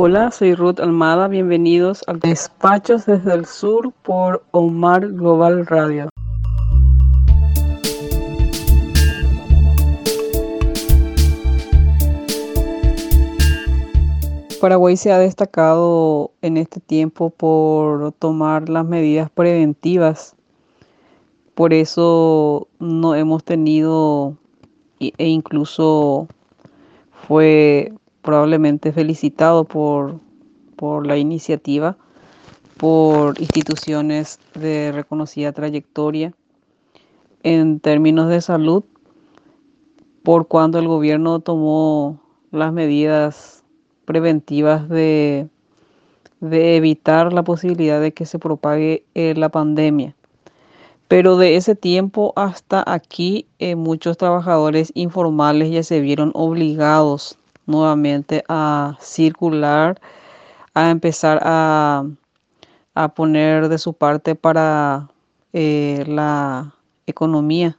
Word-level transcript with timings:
Hola, 0.00 0.30
soy 0.30 0.54
Ruth 0.54 0.78
Almada. 0.78 1.26
Bienvenidos 1.26 2.04
al 2.06 2.20
Despachos 2.20 3.04
desde 3.04 3.34
el 3.34 3.46
Sur 3.46 3.92
por 4.02 4.44
Omar 4.52 5.08
Global 5.08 5.66
Radio. 5.66 6.08
Paraguay 14.60 14.96
se 14.96 15.10
ha 15.10 15.18
destacado 15.18 16.30
en 16.42 16.58
este 16.58 16.78
tiempo 16.78 17.30
por 17.30 18.12
tomar 18.12 18.68
las 18.68 18.84
medidas 18.84 19.28
preventivas. 19.30 20.36
Por 21.56 21.72
eso 21.72 22.68
no 22.78 23.16
hemos 23.16 23.42
tenido 23.42 24.36
e 25.00 25.26
incluso 25.26 26.28
fue 27.26 27.92
probablemente 28.22 28.92
felicitado 28.92 29.64
por, 29.64 30.20
por 30.76 31.06
la 31.06 31.16
iniciativa, 31.16 31.96
por 32.76 33.40
instituciones 33.40 34.38
de 34.54 34.92
reconocida 34.92 35.52
trayectoria 35.52 36.32
en 37.42 37.80
términos 37.80 38.28
de 38.28 38.40
salud, 38.40 38.84
por 40.22 40.46
cuando 40.48 40.78
el 40.78 40.88
gobierno 40.88 41.40
tomó 41.40 42.20
las 42.50 42.72
medidas 42.72 43.64
preventivas 44.04 44.88
de, 44.88 45.48
de 46.40 46.76
evitar 46.76 47.32
la 47.32 47.42
posibilidad 47.42 48.00
de 48.00 48.12
que 48.12 48.26
se 48.26 48.38
propague 48.38 49.04
eh, 49.14 49.34
la 49.36 49.48
pandemia. 49.48 50.14
Pero 51.08 51.38
de 51.38 51.56
ese 51.56 51.74
tiempo 51.74 52.34
hasta 52.36 52.84
aquí, 52.86 53.46
eh, 53.58 53.76
muchos 53.76 54.18
trabajadores 54.18 54.92
informales 54.94 55.70
ya 55.70 55.82
se 55.82 56.00
vieron 56.00 56.32
obligados 56.34 57.38
nuevamente 57.68 58.44
a 58.48 58.96
circular, 59.00 60.00
a 60.74 60.90
empezar 60.90 61.40
a, 61.42 62.04
poner 63.14 63.68
de 63.68 63.78
su 63.78 63.92
parte 63.92 64.34
para 64.34 65.08
eh, 65.52 66.04
la 66.08 66.74
economía. 67.06 67.78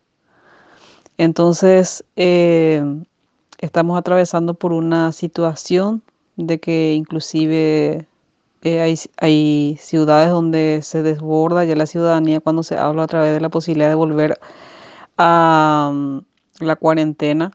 Entonces, 1.18 2.06
eh, 2.16 2.82
estamos 3.58 3.98
atravesando 4.00 4.54
por 4.54 4.72
una 4.72 5.12
situación 5.12 6.02
de 6.38 6.60
que 6.62 6.94
inclusive 6.94 8.08
eh, 8.62 8.82
hay, 8.82 8.96
hay, 9.18 9.78
ciudades 9.82 10.30
donde 10.30 10.80
se 10.84 11.04
desborda 11.04 11.66
ya 11.66 11.76
la 11.76 11.86
ciudadanía 11.86 12.40
cuando 12.40 12.64
se 12.64 12.78
habla 12.78 13.04
a 13.04 13.08
través 13.08 13.34
de 13.34 13.42
la 13.42 13.50
posibilidad 13.50 13.90
de 13.90 13.96
volver 13.96 14.40
a 15.18 15.92
mm, 15.94 16.20
la 16.60 16.76
cuarentena, 16.78 17.52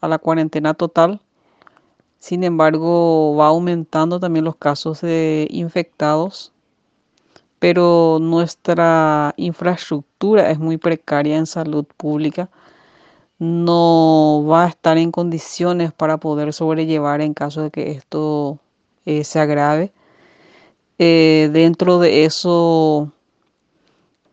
a 0.00 0.08
la 0.08 0.18
cuarentena 0.18 0.74
total. 0.74 1.20
Sin 2.24 2.42
embargo, 2.42 3.36
va 3.36 3.48
aumentando 3.48 4.18
también 4.18 4.46
los 4.46 4.56
casos 4.56 5.02
de 5.02 5.46
infectados, 5.50 6.54
pero 7.58 8.16
nuestra 8.18 9.34
infraestructura 9.36 10.50
es 10.50 10.58
muy 10.58 10.78
precaria 10.78 11.36
en 11.36 11.44
salud 11.44 11.84
pública. 11.98 12.48
No 13.38 14.42
va 14.48 14.64
a 14.64 14.68
estar 14.68 14.96
en 14.96 15.12
condiciones 15.12 15.92
para 15.92 16.16
poder 16.16 16.54
sobrellevar 16.54 17.20
en 17.20 17.34
caso 17.34 17.60
de 17.60 17.70
que 17.70 17.90
esto 17.90 18.58
eh, 19.04 19.22
se 19.24 19.38
agrave. 19.38 19.92
Eh, 20.98 21.50
dentro 21.52 21.98
de 21.98 22.24
eso 22.24 23.12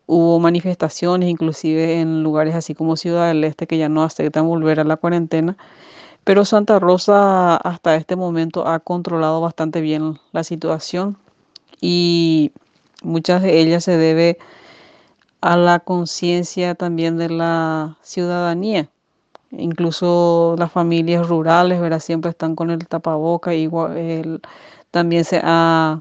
hubo 0.06 0.38
manifestaciones, 0.40 1.28
inclusive 1.28 2.00
en 2.00 2.22
lugares 2.22 2.54
así 2.54 2.74
como 2.74 2.96
Ciudad 2.96 3.28
del 3.28 3.44
Este, 3.44 3.66
que 3.66 3.76
ya 3.76 3.90
no 3.90 4.02
aceptan 4.02 4.46
volver 4.46 4.80
a 4.80 4.84
la 4.84 4.96
cuarentena 4.96 5.58
pero 6.24 6.44
Santa 6.44 6.78
Rosa 6.78 7.56
hasta 7.56 7.96
este 7.96 8.16
momento 8.16 8.66
ha 8.66 8.80
controlado 8.80 9.40
bastante 9.40 9.80
bien 9.80 10.18
la 10.32 10.44
situación 10.44 11.16
y 11.80 12.52
muchas 13.02 13.42
de 13.42 13.60
ellas 13.60 13.84
se 13.84 13.96
debe 13.96 14.38
a 15.40 15.56
la 15.56 15.80
conciencia 15.80 16.74
también 16.76 17.18
de 17.18 17.28
la 17.28 17.96
ciudadanía. 18.02 18.88
Incluso 19.50 20.54
las 20.58 20.72
familias 20.72 21.28
rurales, 21.28 21.80
¿verdad? 21.80 21.98
Siempre 22.00 22.30
están 22.30 22.54
con 22.54 22.70
el 22.70 22.86
tapaboca. 22.86 23.52
Igual, 23.52 24.40
también 24.92 25.24
se 25.24 25.40
ha 25.42 26.00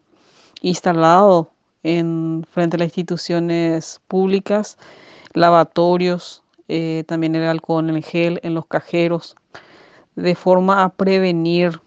instalado 0.61 1.51
en 1.83 2.45
frente 2.51 2.77
a 2.77 2.79
las 2.79 2.87
instituciones 2.89 3.99
públicas 4.07 4.77
lavatorios, 5.33 6.43
eh, 6.67 7.03
también 7.07 7.35
el 7.35 7.43
alcohol 7.43 7.89
en 7.89 7.95
el 7.95 8.03
gel 8.03 8.39
en 8.43 8.53
los 8.53 8.67
cajeros 8.67 9.35
de 10.15 10.35
forma 10.35 10.83
a 10.83 10.89
prevenir 10.89 11.81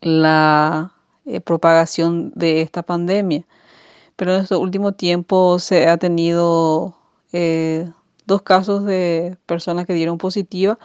la 0.00 0.92
eh, 1.26 1.40
propagación 1.40 2.32
de 2.34 2.62
esta 2.62 2.82
pandemia. 2.82 3.44
Pero 4.16 4.34
en 4.34 4.42
este 4.42 4.56
último 4.56 4.92
tiempo 4.92 5.58
se 5.58 5.88
ha 5.88 5.96
tenido 5.96 6.96
eh, 7.32 7.90
dos 8.26 8.42
casos 8.42 8.84
de 8.84 9.36
personas 9.46 9.86
que 9.86 9.94
dieron 9.94 10.18
positiva. 10.18 10.78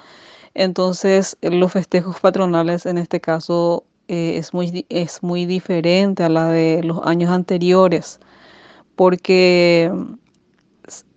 Entonces 0.54 1.38
los 1.42 1.72
festejos 1.74 2.20
patronales 2.20 2.86
en 2.86 2.98
este 2.98 3.20
caso 3.22 3.86
eh, 4.08 4.38
es, 4.38 4.54
muy, 4.54 4.86
es 4.90 5.24
muy 5.24 5.46
diferente 5.46 6.24
a 6.24 6.30
la 6.30 6.50
de 6.50 6.84
los 6.84 7.00
años 7.06 7.32
anteriores 7.32 8.20
porque 8.96 9.92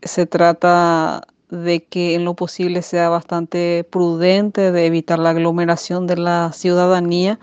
se 0.03 0.27
trata 0.27 1.27
de 1.51 1.85
que 1.85 2.15
en 2.15 2.25
lo 2.25 2.35
posible 2.35 2.83
sea 2.83 3.09
bastante 3.09 3.85
prudente, 3.91 4.73
de 4.73 4.87
evitar 4.87 5.19
la 5.19 5.31
aglomeración 5.31 6.07
de 6.07 6.17
la 6.17 6.53
ciudadanía. 6.53 7.39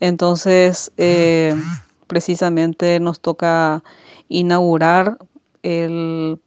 Entonces, 0.00 0.92
eh, 0.96 1.54
precisamente 2.06 3.00
nos 3.00 3.20
toca 3.20 3.82
inaugurar 4.28 5.18
el, 5.62 6.40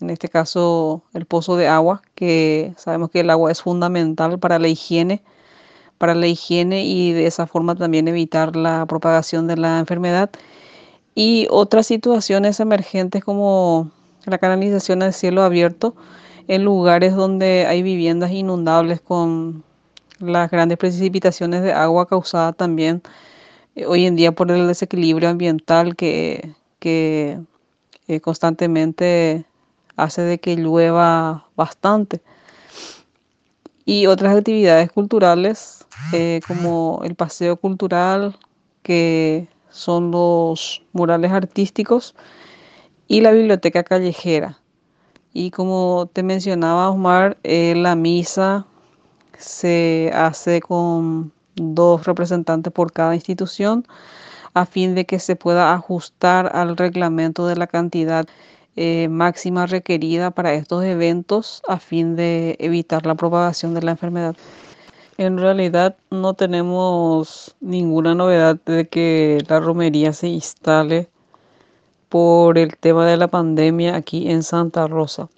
en 0.00 0.10
este 0.10 0.28
caso, 0.28 1.04
el 1.14 1.26
pozo 1.26 1.56
de 1.56 1.68
agua, 1.68 2.02
que 2.14 2.74
sabemos 2.76 3.10
que 3.10 3.20
el 3.20 3.30
agua 3.30 3.52
es 3.52 3.62
fundamental 3.62 4.38
para 4.38 4.58
la 4.58 4.68
higiene, 4.68 5.22
para 5.98 6.14
la 6.14 6.26
higiene 6.26 6.84
y 6.84 7.12
de 7.12 7.26
esa 7.26 7.46
forma 7.46 7.76
también 7.76 8.08
evitar 8.08 8.56
la 8.56 8.86
propagación 8.86 9.46
de 9.46 9.56
la 9.56 9.78
enfermedad. 9.78 10.30
Y 11.14 11.46
otras 11.50 11.86
situaciones 11.86 12.58
emergentes 12.60 13.24
como 13.24 13.90
la 14.24 14.38
canalización 14.38 15.00
del 15.00 15.12
cielo 15.12 15.42
abierto, 15.42 15.94
en 16.48 16.64
lugares 16.64 17.14
donde 17.14 17.66
hay 17.66 17.82
viviendas 17.82 18.30
inundables 18.32 19.00
con 19.00 19.64
las 20.18 20.50
grandes 20.50 20.78
precipitaciones 20.78 21.62
de 21.62 21.72
agua 21.72 22.06
causada 22.06 22.52
también 22.52 23.02
eh, 23.74 23.86
hoy 23.86 24.06
en 24.06 24.16
día 24.16 24.32
por 24.32 24.50
el 24.50 24.66
desequilibrio 24.66 25.28
ambiental 25.28 25.96
que, 25.96 26.54
que 26.78 27.40
eh, 28.08 28.20
constantemente 28.20 29.46
hace 29.96 30.22
de 30.22 30.38
que 30.38 30.56
llueva 30.56 31.46
bastante. 31.56 32.20
Y 33.84 34.06
otras 34.06 34.36
actividades 34.36 34.92
culturales 34.92 35.86
eh, 36.12 36.40
como 36.46 37.00
el 37.04 37.14
paseo 37.14 37.56
cultural, 37.56 38.36
que 38.82 39.48
son 39.70 40.10
los 40.10 40.82
murales 40.92 41.32
artísticos, 41.32 42.14
y 43.08 43.20
la 43.20 43.32
biblioteca 43.32 43.82
callejera. 43.82 44.61
Y 45.32 45.50
como 45.50 46.10
te 46.12 46.22
mencionaba, 46.22 46.90
Omar, 46.90 47.38
eh, 47.42 47.74
la 47.76 47.96
misa 47.96 48.66
se 49.38 50.10
hace 50.14 50.60
con 50.60 51.32
dos 51.56 52.04
representantes 52.06 52.72
por 52.72 52.92
cada 52.92 53.14
institución 53.14 53.86
a 54.54 54.66
fin 54.66 54.94
de 54.94 55.06
que 55.06 55.18
se 55.18 55.36
pueda 55.36 55.72
ajustar 55.74 56.54
al 56.54 56.76
reglamento 56.76 57.46
de 57.46 57.56
la 57.56 57.66
cantidad 57.66 58.26
eh, 58.76 59.08
máxima 59.08 59.66
requerida 59.66 60.30
para 60.30 60.54
estos 60.54 60.84
eventos 60.84 61.62
a 61.68 61.78
fin 61.78 62.16
de 62.16 62.56
evitar 62.58 63.06
la 63.06 63.14
propagación 63.14 63.74
de 63.74 63.82
la 63.82 63.92
enfermedad. 63.92 64.36
En 65.18 65.38
realidad 65.38 65.96
no 66.10 66.34
tenemos 66.34 67.54
ninguna 67.60 68.14
novedad 68.14 68.58
de 68.66 68.88
que 68.88 69.44
la 69.48 69.60
romería 69.60 70.12
se 70.12 70.28
instale 70.28 71.08
por 72.12 72.58
el 72.58 72.76
tema 72.76 73.06
de 73.06 73.16
la 73.16 73.28
pandemia 73.28 73.96
aquí 73.96 74.30
en 74.30 74.42
Santa 74.42 74.86
Rosa. 74.86 75.30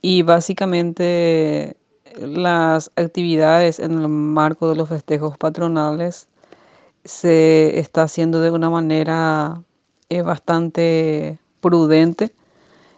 Y 0.00 0.22
básicamente 0.22 1.76
las 2.18 2.90
actividades 2.96 3.78
en 3.78 3.92
el 3.92 4.08
marco 4.08 4.70
de 4.70 4.76
los 4.76 4.88
festejos 4.88 5.36
patronales 5.36 6.26
se 7.04 7.78
está 7.78 8.04
haciendo 8.04 8.40
de 8.40 8.50
una 8.50 8.70
manera 8.70 9.62
eh, 10.08 10.22
bastante 10.22 11.38
prudente. 11.60 12.34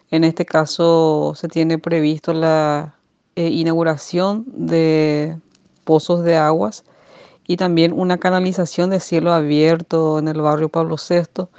En 0.09 0.23
este 0.23 0.45
caso 0.45 1.33
se 1.35 1.49
tiene 1.49 1.79
previsto 1.79 2.33
la 2.33 2.95
eh, 3.35 3.49
inauguración 3.49 4.45
de 4.47 5.37
pozos 5.83 6.23
de 6.23 6.37
aguas 6.37 6.85
y 7.45 7.57
también 7.57 7.91
una 7.91 8.19
canalización 8.19 8.89
de 8.89 9.01
cielo 9.01 9.33
abierto 9.33 10.17
en 10.19 10.29
el 10.29 10.39
barrio 10.39 10.69
Pablo 10.69 10.95
VI 10.95 11.49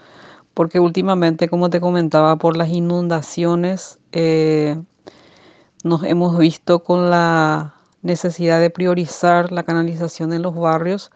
porque 0.55 0.81
últimamente, 0.81 1.49
como 1.49 1.71
te 1.71 1.81
comentaba, 1.81 2.37
por 2.37 2.57
las 2.57 2.69
inundaciones 2.69 3.99
eh, 4.13 4.81
nos 5.85 6.05
hemos 6.05 6.39
visto 6.39 6.85
con 6.85 7.11
la 7.11 7.75
necesidad 8.03 8.61
de 8.61 8.71
priorizar 8.71 9.53
la 9.53 9.63
canalización 9.63 10.33
en 10.33 10.43
los 10.43 10.55
barrios 10.55 11.11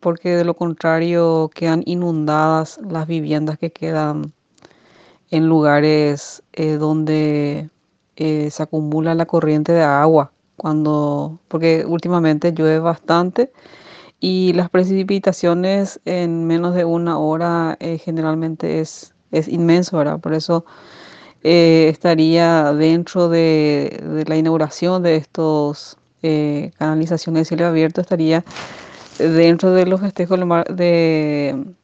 porque 0.00 0.34
de 0.34 0.44
lo 0.44 0.54
contrario 0.54 1.50
quedan 1.54 1.82
inundadas 1.86 2.80
las 2.88 3.06
viviendas 3.06 3.58
que 3.58 3.70
quedan 3.70 4.32
en 5.30 5.46
lugares 5.46 6.42
eh, 6.54 6.72
donde 6.72 7.70
eh, 8.16 8.50
se 8.50 8.62
acumula 8.62 9.14
la 9.14 9.26
corriente 9.26 9.72
de 9.72 9.82
agua, 9.82 10.32
cuando, 10.56 11.38
porque 11.48 11.84
últimamente 11.86 12.52
llueve 12.52 12.80
bastante 12.80 13.52
y 14.20 14.52
las 14.52 14.70
precipitaciones 14.70 16.00
en 16.04 16.46
menos 16.46 16.74
de 16.74 16.84
una 16.84 17.18
hora 17.18 17.76
eh, 17.80 17.98
generalmente 17.98 18.80
es, 18.80 19.14
es 19.32 19.48
inmenso, 19.48 19.98
¿verdad? 19.98 20.20
Por 20.20 20.34
eso 20.34 20.64
estaría 21.42 22.72
dentro 22.74 23.30
de, 23.30 23.98
de, 24.02 24.24
la 24.26 24.36
inauguración 24.36 25.02
de 25.02 25.16
estos 25.16 25.96
canalizaciones 26.76 27.42
de 27.42 27.44
cielo 27.46 27.66
abierto, 27.66 28.02
estaría 28.02 28.44
dentro 29.18 29.72
de 29.72 29.86
los 29.86 30.00
festejos 30.00 30.38
de 30.68 31.74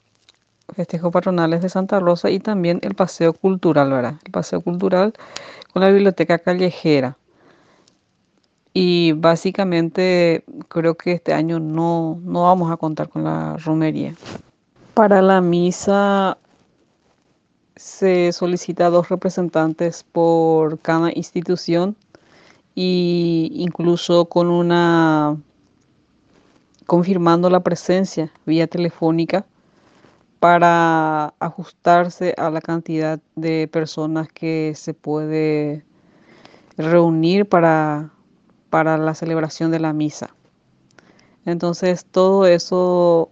festejos 0.75 1.13
patronales 1.13 1.63
de 1.63 1.69
Santa 1.69 2.01
Rosa 2.01 2.31
y 2.31 2.41
también 2.41 2.81
el 2.83 2.95
paseo 2.95 3.33
cultural, 3.33 3.91
¿verdad? 3.91 4.15
El 4.25 4.33
paseo 4.33 4.61
cultural 4.61 5.15
con 5.73 5.83
la 5.83 5.91
biblioteca 5.91 6.39
callejera. 6.39 7.17
Y 8.79 9.13
básicamente 9.13 10.45
creo 10.69 10.97
que 10.99 11.13
este 11.13 11.33
año 11.33 11.59
no, 11.59 12.21
no 12.23 12.43
vamos 12.43 12.71
a 12.71 12.77
contar 12.77 13.09
con 13.09 13.25
la 13.25 13.57
romería. 13.57 14.15
Para 14.93 15.23
la 15.23 15.41
misa 15.41 16.37
se 17.75 18.31
solicita 18.33 18.91
dos 18.91 19.09
representantes 19.09 20.05
por 20.05 20.79
cada 20.81 21.11
institución 21.15 21.97
e 22.77 23.49
incluso 23.51 24.27
con 24.27 24.49
una 24.49 25.39
confirmando 26.85 27.49
la 27.49 27.61
presencia 27.61 28.31
vía 28.45 28.67
telefónica 28.67 29.47
para 30.39 31.33
ajustarse 31.39 32.35
a 32.37 32.51
la 32.51 32.61
cantidad 32.61 33.21
de 33.37 33.69
personas 33.69 34.29
que 34.29 34.75
se 34.77 34.93
puede 34.93 35.83
reunir 36.77 37.49
para, 37.49 38.11
para 38.77 38.99
la 38.99 39.15
celebración 39.15 39.71
de 39.71 39.81
la 39.81 39.95
misa. 39.95 40.37
Entonces 41.47 42.05
todo 42.05 42.45
eso 42.45 43.31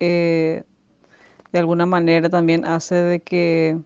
eh, 0.00 0.64
de 1.50 1.58
alguna 1.58 1.86
manera 1.86 2.28
también 2.28 2.66
hace 2.66 2.96
de 2.96 3.20
que 3.20 3.80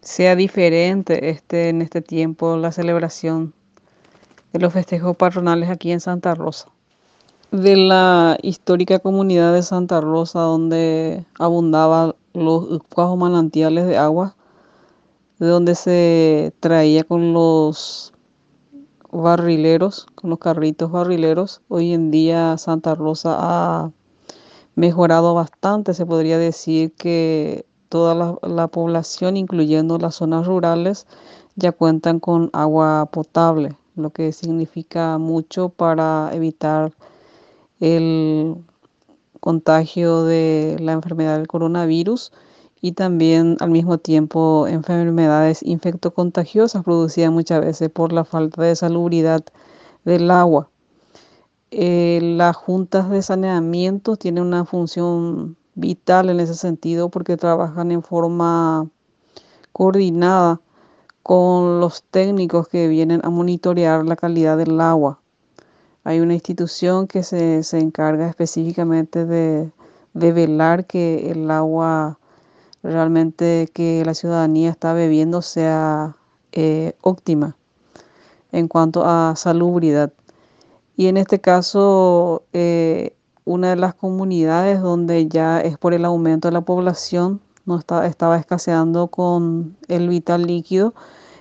sea 0.00 0.34
diferente 0.34 1.28
este, 1.28 1.68
en 1.68 1.82
este 1.82 2.00
tiempo 2.00 2.56
la 2.56 2.72
celebración 2.72 3.52
de 4.54 4.60
los 4.60 4.72
festejos 4.72 5.14
patronales 5.14 5.68
aquí 5.68 5.92
en 5.92 6.00
Santa 6.00 6.34
Rosa 6.34 6.68
de 7.50 7.76
la 7.76 8.38
histórica 8.40 8.98
comunidad 8.98 9.52
de 9.52 9.62
Santa 9.62 10.00
Rosa 10.00 10.40
donde 10.40 11.26
abundaban 11.38 12.14
los 12.32 12.82
cuajos 12.94 13.18
manantiales 13.18 13.86
de 13.86 13.98
agua, 13.98 14.36
de 15.38 15.48
donde 15.48 15.74
se 15.74 16.54
traía 16.60 17.04
con 17.04 17.34
los 17.34 18.11
barrileros, 19.12 20.06
con 20.14 20.30
los 20.30 20.38
carritos 20.38 20.90
barrileros. 20.90 21.60
Hoy 21.68 21.92
en 21.92 22.10
día 22.10 22.56
Santa 22.58 22.94
Rosa 22.94 23.36
ha 23.38 23.92
mejorado 24.74 25.34
bastante, 25.34 25.94
se 25.94 26.06
podría 26.06 26.38
decir 26.38 26.92
que 26.94 27.66
toda 27.88 28.14
la, 28.14 28.38
la 28.42 28.68
población, 28.68 29.36
incluyendo 29.36 29.98
las 29.98 30.16
zonas 30.16 30.46
rurales, 30.46 31.06
ya 31.54 31.72
cuentan 31.72 32.18
con 32.18 32.50
agua 32.54 33.06
potable, 33.12 33.76
lo 33.94 34.10
que 34.10 34.32
significa 34.32 35.18
mucho 35.18 35.68
para 35.68 36.30
evitar 36.32 36.92
el 37.80 38.56
contagio 39.40 40.24
de 40.24 40.76
la 40.80 40.92
enfermedad 40.92 41.36
del 41.36 41.48
coronavirus 41.48 42.32
y 42.82 42.92
también 42.92 43.56
al 43.60 43.70
mismo 43.70 43.98
tiempo 43.98 44.66
enfermedades 44.66 45.62
infectocontagiosas 45.62 46.82
producidas 46.82 47.30
muchas 47.30 47.60
veces 47.62 47.88
por 47.90 48.12
la 48.12 48.24
falta 48.24 48.62
de 48.62 48.76
salubridad 48.76 49.44
del 50.04 50.30
agua. 50.30 50.68
Eh, 51.70 52.20
las 52.22 52.56
juntas 52.56 53.08
de 53.08 53.22
saneamiento 53.22 54.16
tienen 54.16 54.44
una 54.44 54.64
función 54.64 55.56
vital 55.74 56.28
en 56.28 56.40
ese 56.40 56.54
sentido 56.54 57.08
porque 57.08 57.36
trabajan 57.36 57.92
en 57.92 58.02
forma 58.02 58.90
coordinada 59.72 60.60
con 61.22 61.80
los 61.80 62.02
técnicos 62.02 62.68
que 62.68 62.88
vienen 62.88 63.20
a 63.24 63.30
monitorear 63.30 64.04
la 64.04 64.16
calidad 64.16 64.58
del 64.58 64.80
agua. 64.80 65.20
Hay 66.04 66.18
una 66.18 66.34
institución 66.34 67.06
que 67.06 67.22
se, 67.22 67.62
encarga 67.78 68.28
específicamente 68.28 69.24
de, 69.24 69.70
velar 70.14 70.84
que 70.84 71.30
el 71.30 71.48
agua 71.50 72.18
realmente 72.82 73.68
que 73.72 74.04
la 74.04 74.14
ciudadanía 74.14 74.70
está 74.70 74.92
bebiendo 74.92 75.42
sea 75.42 76.16
eh, 76.52 76.94
óptima 77.00 77.56
en 78.50 78.68
cuanto 78.68 79.04
a 79.04 79.34
salubridad. 79.36 80.12
Y 80.96 81.06
en 81.06 81.16
este 81.16 81.40
caso, 81.40 82.42
eh, 82.52 83.16
una 83.44 83.70
de 83.70 83.76
las 83.76 83.94
comunidades 83.94 84.80
donde 84.82 85.26
ya 85.28 85.60
es 85.60 85.78
por 85.78 85.94
el 85.94 86.04
aumento 86.04 86.48
de 86.48 86.52
la 86.52 86.60
población, 86.60 87.40
no 87.64 87.78
está, 87.78 88.06
estaba 88.06 88.36
escaseando 88.36 89.08
con 89.08 89.76
el 89.88 90.08
vital 90.08 90.46
líquido, 90.46 90.94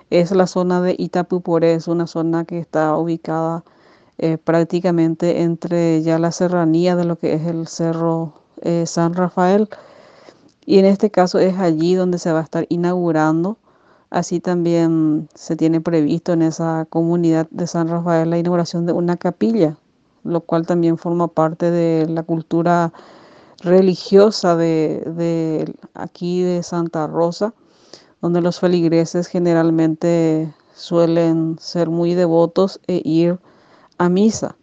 es 0.10 0.32
la 0.32 0.48
zona 0.48 0.82
de 0.82 0.96
Itapupore, 0.98 1.74
es 1.74 1.88
una 1.88 2.08
zona 2.08 2.46
que 2.46 2.60
está 2.60 2.96
ubicada 2.96 3.64
eh, 4.18 4.38
prácticamente 4.38 5.42
entre 5.42 6.02
ya 6.04 6.20
la 6.20 6.32
serranía 6.32 6.96
de 6.96 7.06
lo 7.06 7.18
que 7.18 7.34
es 7.34 7.46
el 7.48 7.68
Cerro 7.68 8.34
San 8.86 9.16
Rafael. 9.16 9.68
Y 10.72 10.80
en 10.80 10.86
este 10.86 11.12
caso 11.12 11.38
es 11.38 11.60
allí 11.60 11.96
donde 11.96 12.18
se 12.18 12.32
va 12.32 12.40
a 12.40 12.44
estar 12.44 12.66
inaugurando. 12.70 13.58
Así 14.10 14.40
también 14.40 15.28
se 15.36 15.58
tiene 15.58 15.82
previsto 15.82 16.32
en 16.32 16.44
esa 16.44 16.88
comunidad 16.90 17.46
de 17.52 17.68
San 17.68 17.90
Rafael 17.90 18.30
la 18.30 18.38
inauguración 18.38 18.86
de 18.86 18.94
una 18.94 19.18
capilla, 19.18 19.76
lo 20.24 20.40
cual 20.40 20.66
también 20.66 20.98
forma 20.98 21.28
parte 21.28 21.72
de 21.72 22.08
la 22.08 22.24
cultura 22.24 22.94
religiosa 23.60 24.56
de, 24.56 25.04
de 25.14 25.76
aquí 25.94 26.42
de 26.42 26.64
Santa 26.64 27.06
Rosa, 27.06 27.54
donde 28.22 28.40
los 28.40 28.62
feligreses 28.62 29.28
generalmente 29.28 30.54
suelen 30.74 31.58
ser 31.60 31.90
muy 31.90 32.14
devotos 32.14 32.80
e 32.88 33.02
ir 33.04 33.40
a 33.98 34.08
misa. 34.08 34.56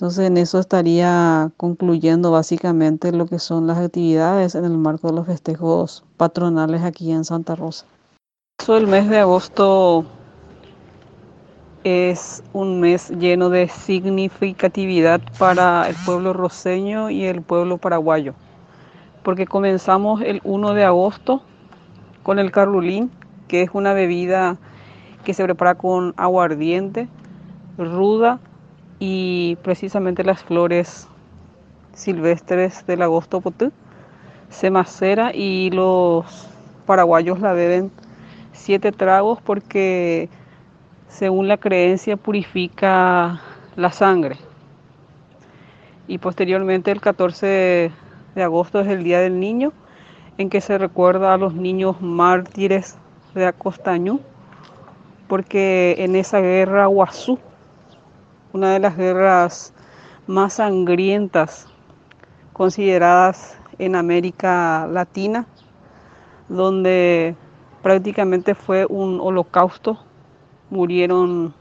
Entonces 0.00 0.28
en 0.28 0.38
eso 0.38 0.58
estaría 0.58 1.50
concluyendo 1.58 2.30
básicamente 2.30 3.12
lo 3.12 3.26
que 3.26 3.38
son 3.38 3.66
las 3.66 3.76
actividades 3.76 4.54
en 4.54 4.64
el 4.64 4.78
marco 4.78 5.08
de 5.08 5.12
los 5.12 5.26
festejos 5.26 6.04
patronales 6.16 6.82
aquí 6.84 7.12
en 7.12 7.26
Santa 7.26 7.54
Rosa. 7.54 7.84
El 8.66 8.86
mes 8.86 9.10
de 9.10 9.18
agosto 9.18 10.06
es 11.84 12.42
un 12.54 12.80
mes 12.80 13.10
lleno 13.10 13.50
de 13.50 13.68
significatividad 13.68 15.20
para 15.38 15.86
el 15.86 15.96
pueblo 16.06 16.32
roseño 16.32 17.10
y 17.10 17.26
el 17.26 17.42
pueblo 17.42 17.76
paraguayo, 17.76 18.32
porque 19.22 19.46
comenzamos 19.46 20.22
el 20.22 20.40
1 20.44 20.72
de 20.72 20.84
agosto 20.84 21.42
con 22.22 22.38
el 22.38 22.50
carrulín, 22.52 23.10
que 23.48 23.60
es 23.60 23.68
una 23.74 23.92
bebida 23.92 24.56
que 25.24 25.34
se 25.34 25.44
prepara 25.44 25.74
con 25.74 26.14
aguardiente, 26.16 27.06
ruda, 27.76 28.40
y 29.00 29.56
precisamente 29.62 30.22
las 30.22 30.44
flores 30.44 31.08
silvestres 31.94 32.86
del 32.86 33.02
agosto 33.02 33.40
potú 33.40 33.72
se 34.50 34.70
macera 34.70 35.34
y 35.34 35.70
los 35.70 36.48
paraguayos 36.86 37.40
la 37.40 37.54
beben 37.54 37.90
siete 38.52 38.92
tragos 38.92 39.40
porque 39.40 40.28
según 41.08 41.48
la 41.48 41.56
creencia 41.56 42.16
purifica 42.16 43.40
la 43.76 43.90
sangre. 43.90 44.36
Y 46.06 46.18
posteriormente 46.18 46.90
el 46.90 47.00
14 47.00 47.90
de 48.34 48.42
agosto 48.42 48.80
es 48.80 48.88
el 48.88 49.02
Día 49.02 49.20
del 49.20 49.40
Niño 49.40 49.72
en 50.36 50.50
que 50.50 50.60
se 50.60 50.76
recuerda 50.76 51.32
a 51.32 51.38
los 51.38 51.54
niños 51.54 52.00
mártires 52.02 52.98
de 53.34 53.46
Acostañú 53.46 54.20
porque 55.26 55.94
en 55.98 56.16
esa 56.16 56.40
guerra 56.40 56.86
Guazú 56.86 57.38
una 58.52 58.72
de 58.72 58.80
las 58.80 58.96
guerras 58.96 59.72
más 60.26 60.54
sangrientas 60.54 61.66
consideradas 62.52 63.58
en 63.78 63.96
América 63.96 64.86
Latina, 64.90 65.46
donde 66.48 67.34
prácticamente 67.82 68.54
fue 68.54 68.86
un 68.86 69.20
holocausto, 69.20 69.98
murieron 70.68 71.54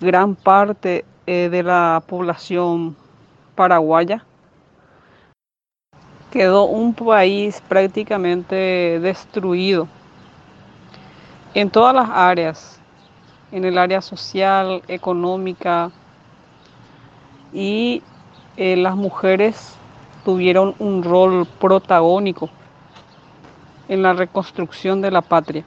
gran 0.00 0.34
parte 0.34 1.04
eh, 1.26 1.48
de 1.50 1.62
la 1.62 2.02
población 2.06 2.96
paraguaya. 3.54 4.24
Quedó 6.30 6.64
un 6.64 6.94
país 6.94 7.62
prácticamente 7.68 9.00
destruido 9.00 9.88
en 11.54 11.70
todas 11.70 11.94
las 11.94 12.08
áreas, 12.08 12.79
en 13.52 13.64
el 13.64 13.78
área 13.78 14.00
social, 14.00 14.82
económica 14.88 15.90
y 17.52 18.02
eh, 18.56 18.76
las 18.76 18.96
mujeres 18.96 19.74
tuvieron 20.24 20.74
un 20.78 21.02
rol 21.02 21.46
protagónico 21.58 22.50
en 23.88 24.02
la 24.02 24.12
reconstrucción 24.12 25.00
de 25.00 25.10
la 25.10 25.22
patria. 25.22 25.64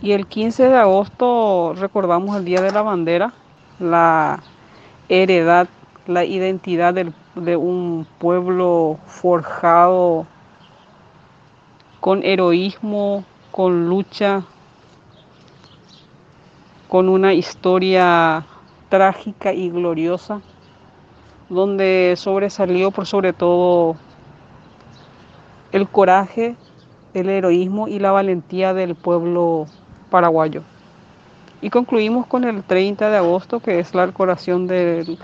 Y 0.00 0.12
el 0.12 0.26
15 0.26 0.68
de 0.68 0.76
agosto 0.76 1.74
recordamos 1.76 2.36
el 2.36 2.44
Día 2.44 2.60
de 2.60 2.70
la 2.70 2.82
Bandera, 2.82 3.32
la 3.78 4.42
heredad, 5.08 5.66
la 6.06 6.24
identidad 6.24 6.94
del, 6.94 7.14
de 7.34 7.56
un 7.56 8.06
pueblo 8.18 8.98
forjado 9.06 10.26
con 12.00 12.22
heroísmo, 12.22 13.24
con 13.50 13.88
lucha, 13.88 14.42
con 16.94 17.08
una 17.08 17.34
historia 17.34 18.46
trágica 18.88 19.52
y 19.52 19.68
gloriosa, 19.68 20.40
donde 21.48 22.14
sobresalió 22.16 22.92
por 22.92 23.04
sobre 23.04 23.32
todo 23.32 23.96
el 25.72 25.88
coraje, 25.88 26.54
el 27.12 27.30
heroísmo 27.30 27.88
y 27.88 27.98
la 27.98 28.12
valentía 28.12 28.74
del 28.74 28.94
pueblo 28.94 29.66
paraguayo. 30.08 30.62
Y 31.60 31.70
concluimos 31.70 32.28
con 32.28 32.44
el 32.44 32.62
30 32.62 33.10
de 33.10 33.16
agosto, 33.16 33.58
que 33.58 33.80
es 33.80 33.92
la 33.92 34.06
decoración 34.06 34.68
de 34.68 35.18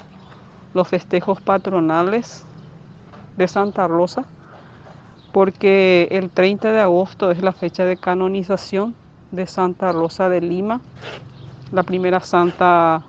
los 0.74 0.88
festejos 0.88 1.40
patronales 1.40 2.44
de 3.36 3.46
Santa 3.46 3.86
Rosa, 3.86 4.24
porque 5.30 6.08
el 6.10 6.30
30 6.30 6.72
de 6.72 6.80
agosto 6.80 7.30
es 7.30 7.40
la 7.42 7.52
fecha 7.52 7.84
de 7.84 7.96
canonización 7.96 8.96
de 9.30 9.46
Santa 9.46 9.92
Rosa 9.92 10.28
de 10.28 10.40
Lima, 10.40 10.80
la 11.72 11.82
primera 11.82 12.20
santa 12.20 13.04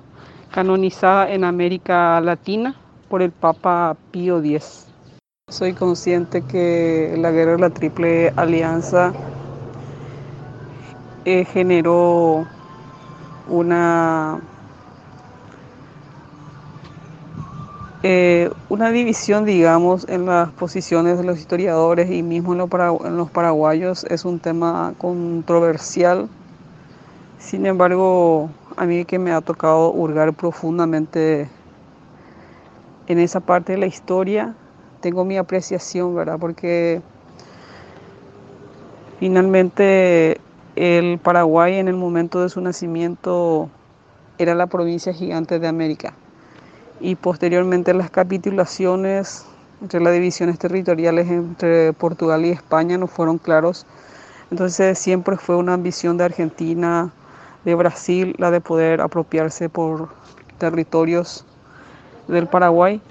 canonizada 0.51 1.31
en 1.31 1.43
América 1.43 2.21
Latina 2.21 2.75
por 3.09 3.21
el 3.21 3.31
Papa 3.31 3.95
Pío 4.11 4.39
X. 4.39 4.87
Soy 5.49 5.73
consciente 5.73 6.43
que 6.43 7.15
la 7.17 7.31
guerra 7.31 7.53
de 7.53 7.57
la 7.59 7.69
Triple 7.71 8.31
Alianza 8.35 9.13
eh, 11.25 11.45
generó 11.45 12.45
una, 13.49 14.39
eh, 18.03 18.49
una 18.69 18.91
división, 18.91 19.45
digamos, 19.45 20.07
en 20.07 20.25
las 20.25 20.49
posiciones 20.51 21.17
de 21.17 21.23
los 21.23 21.39
historiadores 21.39 22.09
y 22.11 22.23
mismo 22.23 22.53
en, 22.53 22.59
los 23.17 23.31
paraguayos. 23.31 24.03
Es 24.05 24.23
un 24.23 24.39
tema 24.39 24.93
controversial. 24.99 26.29
Sin 27.41 27.65
embargo, 27.65 28.51
a 28.77 28.85
mí 28.85 29.03
que 29.03 29.17
me 29.17 29.31
ha 29.31 29.41
tocado 29.41 29.91
hurgar 29.91 30.31
profundamente 30.33 31.49
en 33.07 33.19
esa 33.19 33.39
parte 33.39 33.73
de 33.73 33.79
la 33.79 33.87
historia, 33.87 34.53
tengo 35.01 35.25
mi 35.25 35.37
apreciación, 35.37 36.15
¿verdad? 36.15 36.37
Porque 36.39 37.01
finalmente 39.19 40.39
el 40.75 41.17
Paraguay 41.17 41.77
en 41.77 41.87
el 41.87 41.95
momento 41.95 42.41
de 42.41 42.49
su 42.49 42.61
nacimiento 42.61 43.69
era 44.37 44.53
la 44.53 44.67
provincia 44.67 45.11
gigante 45.11 45.57
de 45.59 45.67
América 45.67 46.13
y 46.99 47.15
posteriormente 47.15 47.95
las 47.95 48.11
capitulaciones 48.11 49.45
entre 49.81 49.99
las 49.99 50.13
divisiones 50.13 50.59
territoriales 50.59 51.27
entre 51.27 51.91
Portugal 51.93 52.45
y 52.45 52.51
España 52.51 52.99
no 52.99 53.07
fueron 53.07 53.39
claros. 53.39 53.87
Entonces 54.51 54.99
siempre 54.99 55.37
fue 55.37 55.55
una 55.55 55.73
ambición 55.73 56.17
de 56.17 56.25
Argentina, 56.25 57.11
de 57.65 57.75
Brasil, 57.75 58.35
la 58.37 58.51
de 58.51 58.61
poder 58.61 59.01
apropiarse 59.01 59.69
por 59.69 60.09
territorios 60.57 61.45
del 62.27 62.47
Paraguay. 62.47 63.01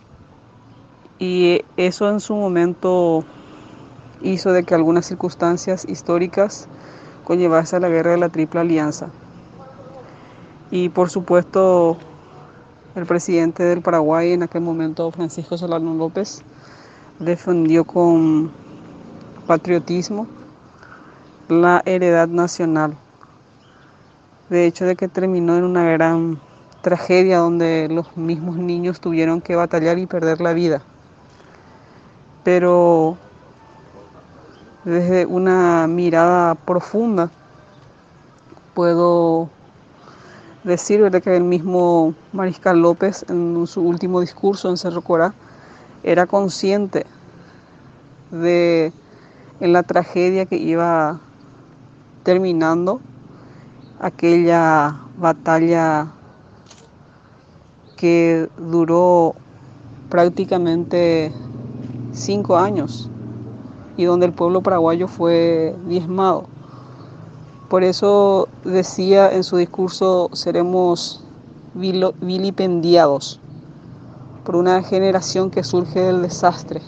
Y 1.18 1.64
eso 1.76 2.08
en 2.08 2.20
su 2.20 2.34
momento 2.34 3.24
hizo 4.22 4.52
de 4.52 4.64
que 4.64 4.74
algunas 4.74 5.06
circunstancias 5.06 5.84
históricas 5.88 6.68
conllevase 7.24 7.76
a 7.76 7.80
la 7.80 7.88
guerra 7.88 8.12
de 8.12 8.18
la 8.18 8.28
Triple 8.28 8.60
Alianza. 8.60 9.08
Y 10.70 10.88
por 10.88 11.10
supuesto, 11.10 11.96
el 12.94 13.06
presidente 13.06 13.62
del 13.64 13.82
Paraguay 13.82 14.32
en 14.32 14.42
aquel 14.42 14.62
momento, 14.62 15.10
Francisco 15.10 15.58
Solano 15.58 15.94
López, 15.94 16.42
defendió 17.18 17.84
con 17.84 18.50
patriotismo 19.46 20.26
la 21.48 21.82
heredad 21.84 22.28
nacional. 22.28 22.96
De 24.50 24.66
hecho, 24.66 24.84
de 24.84 24.96
que 24.96 25.06
terminó 25.06 25.56
en 25.56 25.62
una 25.62 25.84
gran 25.84 26.40
tragedia 26.82 27.38
donde 27.38 27.86
los 27.88 28.16
mismos 28.16 28.56
niños 28.56 29.00
tuvieron 29.00 29.40
que 29.40 29.54
batallar 29.54 30.00
y 30.00 30.06
perder 30.06 30.40
la 30.40 30.52
vida. 30.52 30.82
Pero 32.42 33.16
desde 34.84 35.24
una 35.24 35.86
mirada 35.86 36.56
profunda 36.56 37.30
puedo 38.74 39.50
decir 40.64 41.08
que 41.22 41.36
el 41.36 41.44
mismo 41.44 42.14
Mariscal 42.32 42.82
López 42.82 43.24
en 43.28 43.66
su 43.68 43.82
último 43.82 44.20
discurso 44.20 44.68
en 44.68 44.76
Cerro 44.76 45.02
Corá 45.02 45.32
era 46.02 46.26
consciente 46.26 47.06
de 48.32 48.92
en 49.60 49.72
la 49.72 49.84
tragedia 49.84 50.46
que 50.46 50.56
iba 50.56 51.20
terminando 52.24 53.00
aquella 54.00 54.96
batalla 55.18 56.08
que 57.96 58.48
duró 58.56 59.34
prácticamente 60.08 61.32
cinco 62.12 62.56
años 62.56 63.10
y 63.96 64.04
donde 64.04 64.26
el 64.26 64.32
pueblo 64.32 64.62
paraguayo 64.62 65.06
fue 65.06 65.76
diezmado. 65.86 66.46
Por 67.68 67.84
eso 67.84 68.48
decía 68.64 69.32
en 69.32 69.44
su 69.44 69.58
discurso, 69.58 70.30
seremos 70.32 71.22
vilipendiados 71.74 73.38
por 74.44 74.56
una 74.56 74.82
generación 74.82 75.50
que 75.50 75.62
surge 75.62 76.00
del 76.00 76.22
desastre 76.22 76.80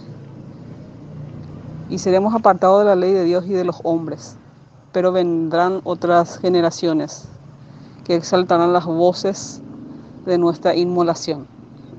y 1.88 1.98
seremos 1.98 2.34
apartados 2.34 2.80
de 2.80 2.86
la 2.86 2.96
ley 2.96 3.12
de 3.12 3.24
Dios 3.24 3.44
y 3.46 3.52
de 3.52 3.64
los 3.64 3.78
hombres, 3.84 4.38
pero 4.92 5.12
vendrán 5.12 5.80
otras 5.84 6.38
generaciones 6.38 7.28
que 8.04 8.14
exaltarán 8.14 8.72
las 8.72 8.84
voces 8.84 9.62
de 10.26 10.38
nuestra 10.38 10.74
inmolación. 10.74 11.46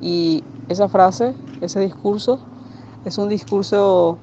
Y 0.02 0.44
esa 0.70 0.88
frase, 0.88 1.34
ese 1.62 1.80
discurso, 1.80 2.40
es 3.06 3.18
un 3.18 3.30
discurso 3.30 4.18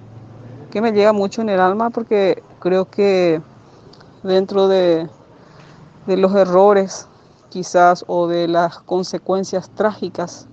que 0.71 0.81
me 0.81 0.93
llega 0.93 1.13
mucho 1.13 1.43
en 1.43 1.49
el 1.49 1.61
alma 1.61 1.91
porque 1.91 2.43
creo 2.61 2.85
que 2.87 3.43
dentro 4.23 4.69
de, 4.69 5.09
de 6.07 6.17
los 6.17 6.35
errores 6.35 7.09
quizás 7.51 8.05
o 8.07 8.27
de 8.29 8.49
las 8.49 8.79
consecuencias 8.79 9.69
trágicas, 9.71 10.47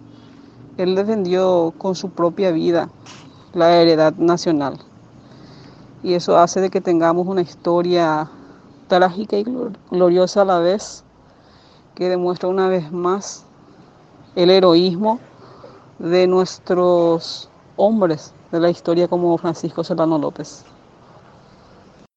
él 0.78 0.96
defendió 0.96 1.74
con 1.78 1.96
su 1.96 2.10
propia 2.10 2.52
vida 2.52 2.90
la 3.54 3.78
heredad 3.78 4.14
nacional. 4.16 4.80
Y 6.04 6.14
eso 6.14 6.38
hace 6.38 6.62
de 6.62 6.70
que 6.70 6.82
tengamos 6.82 7.28
una 7.28 7.42
historia 7.42 8.30
trágica 8.88 9.38
y 9.38 9.46
gloriosa 9.92 10.42
a 10.42 10.46
la 10.46 10.60
vez, 10.60 11.04
que 11.96 12.10
demuestra 12.10 12.50
una 12.50 12.68
vez 12.68 12.92
más 12.92 13.46
el 14.36 14.52
heroísmo 14.52 15.20
de 16.00 16.28
nuestros 16.28 17.50
hombres 17.76 18.34
de 18.52 18.60
la 18.60 18.70
historia 18.70 19.08
como 19.08 19.38
Francisco 19.38 19.84
Solano 19.84 20.18
López. 20.18 20.64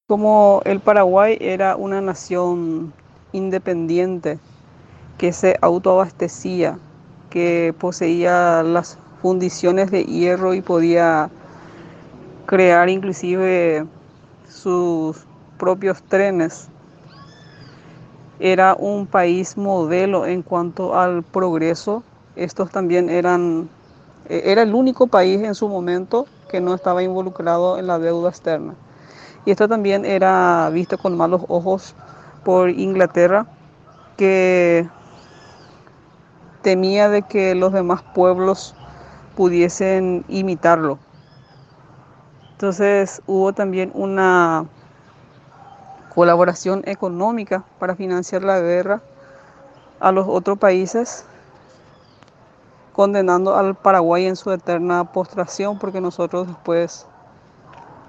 Como 0.06 0.60
el 0.64 0.80
Paraguay 0.80 1.38
era 1.40 1.76
una 1.76 2.00
nación 2.00 2.92
independiente 3.32 4.38
que 5.18 5.32
se 5.32 5.56
autoabastecía, 5.60 6.78
que 7.30 7.74
poseía 7.78 8.62
las 8.62 8.98
fundiciones 9.22 9.90
de 9.90 10.04
hierro 10.04 10.54
y 10.54 10.62
podía 10.62 11.30
crear 12.50 12.88
inclusive 12.88 13.86
sus 14.48 15.24
propios 15.56 16.02
trenes. 16.02 16.68
Era 18.40 18.74
un 18.74 19.06
país 19.06 19.56
modelo 19.56 20.26
en 20.26 20.42
cuanto 20.42 20.98
al 20.98 21.22
progreso. 21.22 22.02
Estos 22.34 22.72
también 22.72 23.08
eran 23.08 23.68
eh, 24.28 24.42
era 24.46 24.62
el 24.62 24.74
único 24.74 25.06
país 25.06 25.40
en 25.42 25.54
su 25.54 25.68
momento 25.68 26.26
que 26.48 26.60
no 26.60 26.74
estaba 26.74 27.04
involucrado 27.04 27.78
en 27.78 27.86
la 27.86 28.00
deuda 28.00 28.30
externa. 28.30 28.74
Y 29.44 29.52
esto 29.52 29.68
también 29.68 30.04
era 30.04 30.70
visto 30.70 30.98
con 30.98 31.16
malos 31.16 31.42
ojos 31.46 31.94
por 32.42 32.68
Inglaterra, 32.70 33.46
que 34.16 34.88
temía 36.62 37.08
de 37.10 37.22
que 37.22 37.54
los 37.54 37.72
demás 37.72 38.02
pueblos 38.12 38.74
pudiesen 39.36 40.24
imitarlo. 40.28 40.98
Entonces 42.60 43.22
hubo 43.26 43.54
también 43.54 43.90
una 43.94 44.66
colaboración 46.14 46.82
económica 46.84 47.64
para 47.78 47.96
financiar 47.96 48.44
la 48.44 48.60
guerra 48.60 49.00
a 49.98 50.12
los 50.12 50.28
otros 50.28 50.58
países 50.58 51.24
condenando 52.92 53.56
al 53.56 53.76
Paraguay 53.76 54.26
en 54.26 54.36
su 54.36 54.52
eterna 54.52 55.10
postración, 55.10 55.78
porque 55.78 56.02
nosotros 56.02 56.48
después 56.48 57.06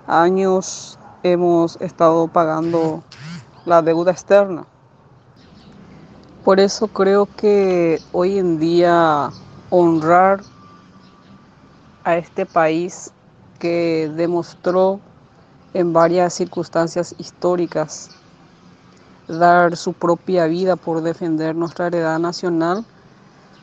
años 0.06 1.00
hemos 1.24 1.80
estado 1.80 2.28
pagando 2.28 3.04
la 3.64 3.82
deuda 3.82 4.12
externa. 4.12 4.66
Por 6.44 6.60
eso 6.60 6.90
creo 6.90 7.26
que 7.38 8.02
hoy 8.12 8.38
en 8.38 8.60
día 8.60 9.30
honrar 9.70 10.42
a 12.04 12.18
este 12.18 12.46
país 12.46 13.14
que 13.62 14.12
demostró 14.16 15.00
en 15.76 15.94
varias 15.94 16.34
circunstancias 16.34 17.14
históricas 17.20 18.10
dar 19.28 19.78
su 19.78 19.94
propia 19.94 20.48
vida 20.48 20.76
por 20.76 21.02
defender 21.02 21.56
nuestra 21.56 21.88
heredad 21.88 22.18
nacional, 22.18 22.84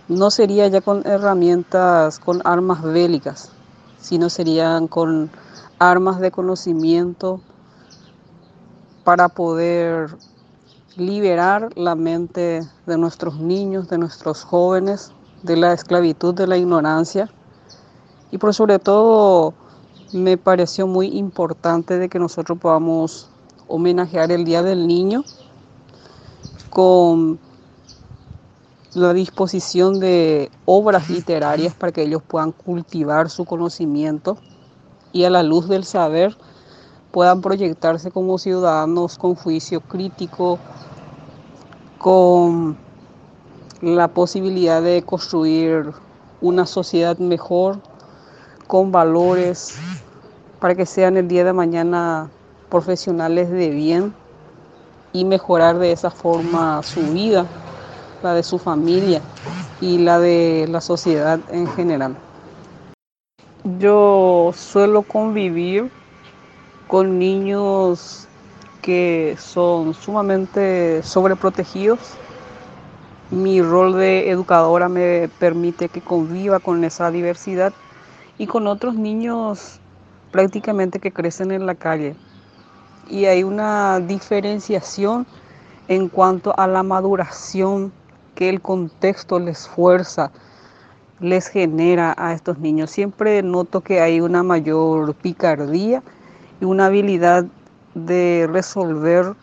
no 0.07 0.31
sería 0.31 0.69
ya 0.69 0.81
con 0.81 1.05
herramientas, 1.05 2.21
con 2.21 2.41
armas 2.45 2.81
bélicas, 2.81 3.51
sino 4.01 4.31
serían 4.31 4.87
con 4.87 5.31
armas 5.81 6.21
de 6.21 6.31
conocimiento 6.31 7.41
para 9.03 9.29
poder 9.29 10.17
liberar 10.97 11.71
la 11.75 11.97
mente 11.97 12.63
de 12.87 12.99
nuestros 12.99 13.41
niños, 13.41 13.89
de 13.89 13.99
nuestros 13.99 14.45
jóvenes, 14.45 15.11
de 15.43 15.57
la 15.57 15.73
esclavitud, 15.73 16.35
de 16.35 16.47
la 16.47 16.57
ignorancia. 16.57 17.29
Y 18.31 18.39
por 18.39 18.55
sobre 18.55 18.79
todo 18.79 19.55
me 20.13 20.37
pareció 20.37 20.87
muy 20.87 21.09
importante 21.19 21.99
de 21.99 22.09
que 22.09 22.19
nosotros 22.19 22.59
podamos 22.59 23.29
homenajear 23.67 24.33
el 24.33 24.45
Día 24.45 24.63
del 24.63 24.87
Niño 24.87 25.25
con 26.71 27.39
la 28.95 29.13
disposición 29.13 30.01
de 30.01 30.51
obras 30.65 31.11
literarias 31.11 31.75
para 31.75 31.93
que 31.93 32.03
ellos 32.03 32.23
puedan 32.27 32.53
cultivar 32.53 33.29
su 33.29 33.45
conocimiento 33.45 34.39
y 35.13 35.25
a 35.25 35.31
la 35.31 35.43
luz 35.43 35.69
del 35.69 35.85
saber 35.85 36.37
puedan 37.11 37.41
proyectarse 37.41 38.11
como 38.11 38.39
ciudadanos 38.39 39.19
con 39.19 39.35
juicio 39.35 39.81
crítico, 39.81 40.59
con 41.99 42.77
la 43.81 44.09
posibilidad 44.09 44.83
de 44.83 45.03
construir 45.03 45.93
una 46.41 46.67
sociedad 46.67 47.19
mejor, 47.19 47.79
con 48.67 48.93
valores, 48.93 49.79
para 50.61 50.75
que 50.75 50.87
sean 50.87 51.17
el 51.17 51.29
día 51.29 51.45
de 51.45 51.53
mañana 51.53 52.31
profesionales 52.69 53.51
de 53.51 53.71
bien 53.71 54.15
y 55.13 55.25
mejorar 55.25 55.79
de 55.79 55.93
esa 55.93 56.11
forma 56.11 56.83
su 56.83 57.01
vida, 57.01 57.47
la 58.23 58.35
de 58.35 58.43
su 58.43 58.59
familia 58.59 59.23
y 59.81 59.99
la 59.99 60.19
de 60.19 60.67
la 60.69 60.81
sociedad 60.81 61.41
en 61.51 61.67
general. 61.69 62.17
Yo 63.79 64.53
suelo 64.55 65.03
convivir 65.03 65.91
con 66.87 67.19
niños 67.19 68.27
que 68.83 69.37
son 69.39 69.95
sumamente 69.95 71.03
sobreprotegidos. 71.03 71.99
Mi 73.31 73.61
rol 73.61 73.97
de 73.97 74.31
educadora 74.31 74.89
me 74.89 75.29
permite 75.39 75.89
que 75.89 76.01
conviva 76.01 76.59
con 76.59 76.83
esa 76.85 77.11
diversidad 77.11 77.73
y 78.39 78.47
con 78.47 78.67
otros 78.67 78.95
niños 78.95 79.81
prácticamente 80.31 80.99
que 80.99 81.13
crecen 81.13 81.51
en 81.53 81.67
la 81.67 81.75
calle. 81.75 82.17
Y 83.09 83.25
hay 83.25 83.43
una 83.43 84.01
diferenciación 84.01 85.27
en 85.89 86.09
cuanto 86.09 86.59
a 86.59 86.67
la 86.67 86.83
maduración 86.83 87.93
que 88.35 88.49
el 88.49 88.61
contexto 88.61 89.39
les 89.39 89.67
fuerza, 89.67 90.31
les 91.21 91.49
genera 91.49 92.15
a 92.17 92.33
estos 92.33 92.59
niños. 92.59 92.91
Siempre 92.91 93.43
noto 93.43 93.81
que 93.81 94.01
hay 94.01 94.21
una 94.21 94.43
mayor 94.43 95.15
picardía 95.15 96.03
y 96.61 96.65
una 96.65 96.87
habilidad 96.87 97.47
de 97.95 98.49
resolver 98.51 99.35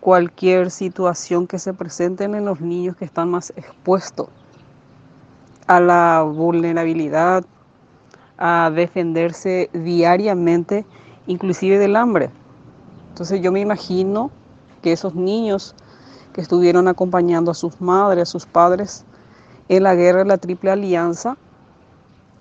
cualquier 0.00 0.70
situación 0.70 1.46
que 1.46 1.58
se 1.58 1.74
presente 1.74 2.24
en 2.24 2.44
los 2.44 2.60
niños 2.60 2.96
que 2.96 3.04
están 3.04 3.30
más 3.30 3.52
expuestos 3.56 4.28
a 5.66 5.80
la 5.80 6.22
vulnerabilidad, 6.22 7.44
a 8.38 8.70
defenderse 8.74 9.68
diariamente, 9.72 10.86
inclusive 11.26 11.78
del 11.78 11.96
hambre. 11.96 12.30
Entonces 13.08 13.40
yo 13.40 13.50
me 13.50 13.60
imagino 13.60 14.30
que 14.80 14.92
esos 14.92 15.14
niños 15.14 15.74
que 16.32 16.40
estuvieron 16.40 16.86
acompañando 16.86 17.50
a 17.50 17.54
sus 17.54 17.80
madres, 17.80 18.22
a 18.22 18.26
sus 18.26 18.46
padres 18.46 19.04
en 19.68 19.82
la 19.82 19.94
guerra 19.94 20.20
de 20.20 20.26
la 20.26 20.38
Triple 20.38 20.70
Alianza, 20.70 21.36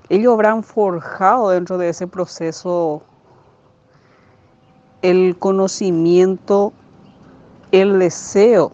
ellos 0.10 0.34
habrán 0.34 0.64
forjado 0.64 1.50
dentro 1.50 1.78
de 1.78 1.90
ese 1.90 2.08
proceso 2.08 3.02
el 5.02 5.36
conocimiento, 5.38 6.74
el 7.72 8.00
deseo 8.00 8.72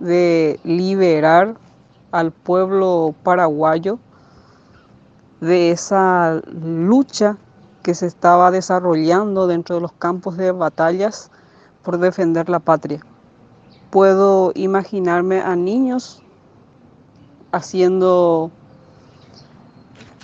de 0.00 0.58
liberar 0.64 1.54
al 2.10 2.32
pueblo 2.32 3.14
paraguayo 3.22 3.98
de 5.42 5.72
esa 5.72 6.40
lucha 6.52 7.36
que 7.82 7.96
se 7.96 8.06
estaba 8.06 8.52
desarrollando 8.52 9.48
dentro 9.48 9.74
de 9.74 9.82
los 9.82 9.92
campos 9.92 10.36
de 10.36 10.52
batallas 10.52 11.32
por 11.82 11.98
defender 11.98 12.48
la 12.48 12.60
patria. 12.60 13.04
Puedo 13.90 14.52
imaginarme 14.54 15.40
a 15.40 15.56
niños 15.56 16.22
haciendo 17.50 18.52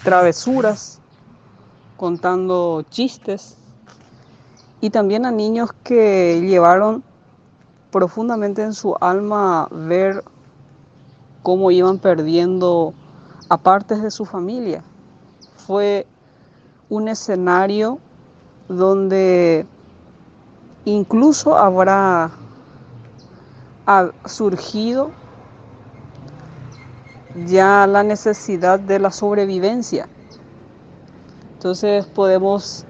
travesuras, 0.04 1.00
contando 1.96 2.84
chistes, 2.88 3.56
y 4.80 4.90
también 4.90 5.26
a 5.26 5.32
niños 5.32 5.72
que 5.82 6.40
llevaron 6.46 7.02
profundamente 7.90 8.62
en 8.62 8.72
su 8.72 8.94
alma 9.00 9.66
ver 9.72 10.22
cómo 11.42 11.72
iban 11.72 11.98
perdiendo 11.98 12.94
a 13.48 13.56
partes 13.56 14.00
de 14.00 14.12
su 14.12 14.24
familia. 14.24 14.84
Fue 15.68 16.06
un 16.88 17.08
escenario 17.08 17.98
donde 18.70 19.66
incluso 20.86 21.58
habrá 21.58 22.30
surgido 24.24 25.10
ya 27.46 27.86
la 27.86 28.02
necesidad 28.02 28.80
de 28.80 28.98
la 28.98 29.10
sobrevivencia. 29.10 30.08
Entonces 31.56 32.06
podemos 32.06 32.86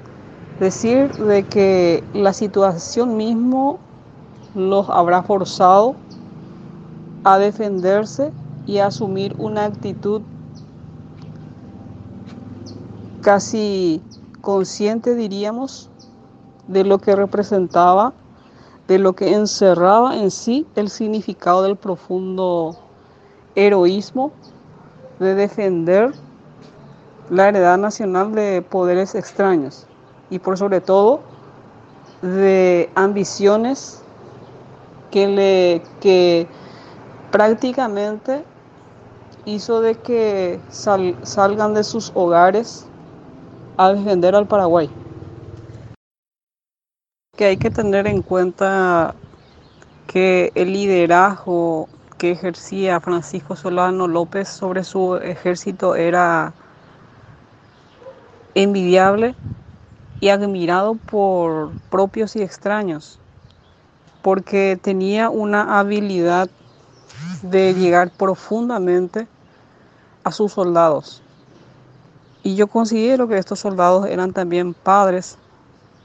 decir 0.60 1.12
de 1.14 1.42
que 1.42 2.04
la 2.14 2.32
situación 2.32 3.16
mismo 3.16 3.80
los 4.54 4.88
habrá 4.88 5.24
forzado 5.24 5.96
a 7.24 7.38
defenderse 7.38 8.30
y 8.68 8.78
a 8.78 8.86
asumir 8.86 9.34
una 9.40 9.64
actitud 9.64 10.22
casi 13.28 14.00
consciente, 14.40 15.14
diríamos, 15.14 15.90
de 16.66 16.82
lo 16.82 16.96
que 16.96 17.14
representaba, 17.14 18.14
de 18.86 18.98
lo 18.98 19.12
que 19.12 19.34
encerraba 19.34 20.16
en 20.16 20.30
sí 20.30 20.66
el 20.76 20.88
significado 20.88 21.62
del 21.62 21.76
profundo 21.76 22.74
heroísmo 23.54 24.32
de 25.18 25.34
defender 25.34 26.14
la 27.28 27.50
heredad 27.50 27.76
nacional 27.76 28.34
de 28.34 28.62
poderes 28.62 29.14
extraños 29.14 29.86
y 30.30 30.38
por 30.38 30.56
sobre 30.56 30.80
todo 30.80 31.20
de 32.22 32.88
ambiciones 32.94 34.02
que 35.10 35.28
le 35.28 35.82
que 36.00 36.46
prácticamente 37.30 38.42
hizo 39.44 39.82
de 39.82 39.96
que 39.96 40.60
salgan 40.70 41.74
de 41.74 41.84
sus 41.84 42.10
hogares 42.14 42.88
a 43.78 43.92
defender 43.92 44.34
al 44.34 44.46
Paraguay. 44.46 44.90
Que 47.36 47.46
hay 47.46 47.56
que 47.56 47.70
tener 47.70 48.08
en 48.08 48.22
cuenta 48.22 49.14
que 50.08 50.50
el 50.56 50.72
liderazgo 50.72 51.88
que 52.18 52.32
ejercía 52.32 53.00
Francisco 53.00 53.54
Solano 53.54 54.08
López 54.08 54.48
sobre 54.48 54.82
su 54.82 55.16
ejército 55.16 55.94
era 55.94 56.52
envidiable 58.54 59.36
y 60.20 60.30
admirado 60.30 60.96
por 60.96 61.70
propios 61.90 62.34
y 62.34 62.42
extraños, 62.42 63.20
porque 64.22 64.76
tenía 64.82 65.30
una 65.30 65.78
habilidad 65.78 66.50
de 67.42 67.74
llegar 67.74 68.10
profundamente 68.10 69.28
a 70.24 70.32
sus 70.32 70.52
soldados. 70.52 71.22
Y 72.42 72.55
yo 72.55 72.66
considero 72.66 73.29
que 73.29 73.38
estos 73.38 73.61
soldados 73.61 74.07
eran 74.07 74.33
también 74.33 74.74
padres 74.74 75.38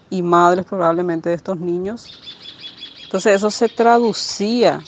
y 0.09 0.21
madres 0.21 0.65
probablemente 0.65 1.29
de 1.29 1.35
estos 1.35 1.57
niños. 1.57 2.19
Entonces 3.03 3.35
eso 3.35 3.51
se 3.51 3.69
traducía 3.69 4.81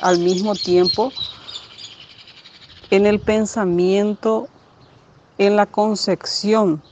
al 0.00 0.18
mismo 0.18 0.54
tiempo 0.54 1.12
en 2.90 3.06
el 3.06 3.20
pensamiento, 3.20 4.48
en 5.38 5.56
la 5.56 5.66
concepción 5.66 6.82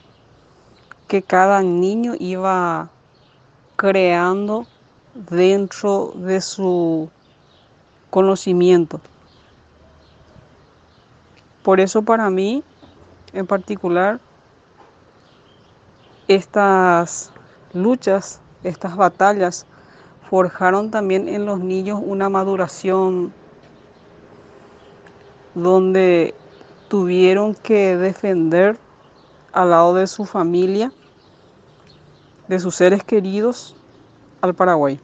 que 1.06 1.22
cada 1.22 1.62
niño 1.62 2.14
iba 2.18 2.90
creando 3.76 4.66
dentro 5.14 6.12
de 6.16 6.40
su 6.40 7.10
conocimiento. 8.10 9.00
Por 11.62 11.80
eso 11.80 12.02
para 12.02 12.30
mí, 12.30 12.64
en 13.32 13.46
particular, 13.46 14.20
estas 16.28 17.32
luchas, 17.72 18.40
estas 18.62 18.96
batallas, 18.96 19.66
forjaron 20.30 20.90
también 20.90 21.28
en 21.28 21.46
los 21.46 21.60
niños 21.60 22.00
una 22.02 22.28
maduración 22.28 23.32
donde 25.54 26.34
tuvieron 26.88 27.54
que 27.54 27.96
defender 27.96 28.78
al 29.52 29.70
lado 29.70 29.94
de 29.94 30.06
su 30.06 30.24
familia, 30.24 30.92
de 32.48 32.58
sus 32.60 32.74
seres 32.74 33.04
queridos, 33.04 33.76
al 34.40 34.54
Paraguay. 34.54 34.98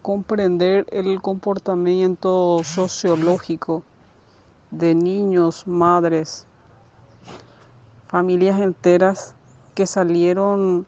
Comprender 0.00 0.86
el 0.90 1.20
comportamiento 1.20 2.62
sociológico 2.64 3.84
de 4.70 4.94
niños, 4.94 5.66
madres, 5.66 6.46
familias 8.12 8.60
enteras 8.60 9.34
que 9.74 9.86
salieron 9.86 10.86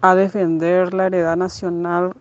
a 0.00 0.16
defender 0.16 0.92
la 0.94 1.06
heredad 1.06 1.36
nacional, 1.36 2.14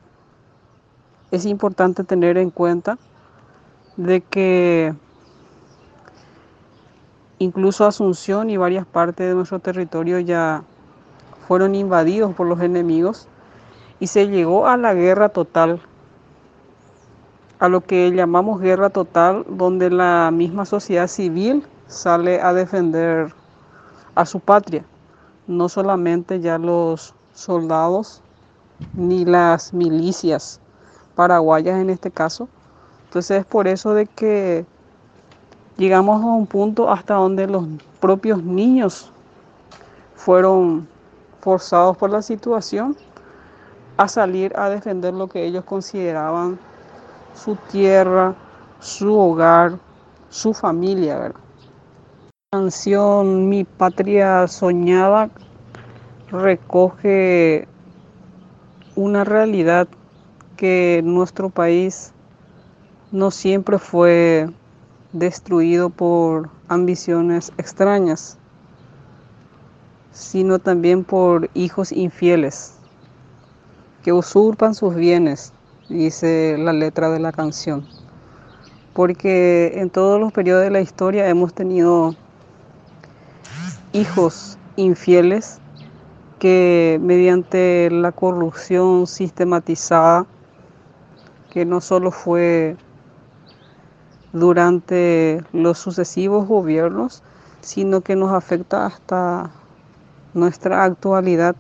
es 1.32 1.48
importante 1.48 2.04
tener 2.04 2.38
en 2.38 2.52
cuenta 2.52 3.00
de 3.98 4.22
que 4.22 4.94
incluso 7.40 7.88
Asunción 7.88 8.52
y 8.52 8.58
varias 8.58 8.86
partes 8.86 9.28
de 9.28 9.34
nuestro 9.34 9.58
territorio 9.58 10.20
ya 10.20 10.62
fueron 11.48 11.74
invadidos 11.74 12.36
por 12.36 12.46
los 12.46 12.62
enemigos 12.62 13.28
y 14.00 14.06
se 14.06 14.28
llegó 14.28 14.68
a 14.68 14.78
la 14.78 14.94
guerra 14.94 15.30
total 15.30 15.82
a 17.58 17.68
lo 17.68 17.82
que 17.82 18.12
llamamos 18.12 18.62
guerra 18.62 18.92
total, 18.92 19.44
donde 19.50 19.90
la 19.90 20.30
misma 20.32 20.66
sociedad 20.66 21.08
civil 21.08 21.66
sale 21.88 22.42
a 22.42 22.54
defender 22.54 23.41
a 24.16 24.26
su 24.26 24.40
patria, 24.40 24.84
no 25.48 25.70
solamente 25.70 26.40
ya 26.40 26.58
los 26.58 27.14
soldados 27.34 28.22
ni 28.94 29.26
las 29.26 29.74
milicias 29.74 30.60
paraguayas 31.16 31.80
en 31.80 31.90
este 31.90 32.12
caso. 32.12 32.48
Entonces 33.06 33.40
es 33.40 33.46
por 33.46 33.68
eso 33.68 33.94
de 33.94 34.06
que 34.06 34.66
llegamos 35.78 36.22
a 36.22 36.26
un 36.28 36.48
punto 36.48 36.90
hasta 36.90 37.16
donde 37.16 37.48
los 37.48 37.66
propios 38.00 38.44
niños 38.44 39.12
fueron 40.16 40.88
forzados 41.42 41.98
por 41.98 42.10
la 42.10 42.22
situación 42.22 42.96
a 43.98 44.08
salir 44.08 44.54
a 44.58 44.70
defender 44.70 45.14
lo 45.14 45.28
que 45.28 45.46
ellos 45.46 45.64
consideraban 45.66 46.60
su 47.34 47.56
tierra, 47.72 48.36
su 48.80 49.18
hogar, 49.18 49.78
su 50.30 50.54
familia. 50.54 51.18
La 51.18 51.34
canción 52.54 53.48
Mi 53.48 53.64
Patria 53.64 54.46
Soñada 54.46 55.30
recoge 56.30 57.66
una 58.94 59.24
realidad 59.24 59.88
que 60.58 61.00
nuestro 61.02 61.50
país 61.50 62.12
no 63.14 63.32
siempre 63.32 63.80
fue 63.80 64.50
destruido 65.14 65.90
por 65.92 66.50
ambiciones 66.68 67.54
extrañas, 67.58 68.38
sino 70.12 70.60
también 70.60 71.06
por 71.06 71.50
hijos 71.54 71.94
infieles 71.94 72.74
que 74.04 74.12
usurpan 74.12 74.76
sus 74.76 74.94
bienes 74.94 75.54
dice 75.88 76.58
la 76.60 76.74
letra 76.74 77.10
de 77.12 77.20
la 77.22 77.32
canción. 77.32 77.88
Porque 78.92 79.72
en 79.76 79.90
todos 79.90 80.20
los 80.20 80.34
periodos 80.34 80.66
de 80.66 80.70
la 80.70 80.82
historia 80.82 81.30
hemos 81.30 81.54
tenido 81.54 82.14
hijos 83.94 84.58
infieles 84.76 85.60
que 86.40 87.00
mediante 87.02 87.90
la 87.92 88.12
corrupción 88.12 89.06
sistematizada, 89.06 90.26
que 91.50 91.66
no 91.66 91.82
solo 91.82 92.12
fue 92.12 92.78
durante 94.34 95.44
los 95.52 95.78
sucesivos 95.78 96.48
gobiernos, 96.48 97.22
sino 97.62 98.02
que 98.02 98.16
nos 98.16 98.32
afecta 98.32 98.86
hasta 98.86 99.52
nuestra 100.34 100.84
actualidad, 100.84 101.56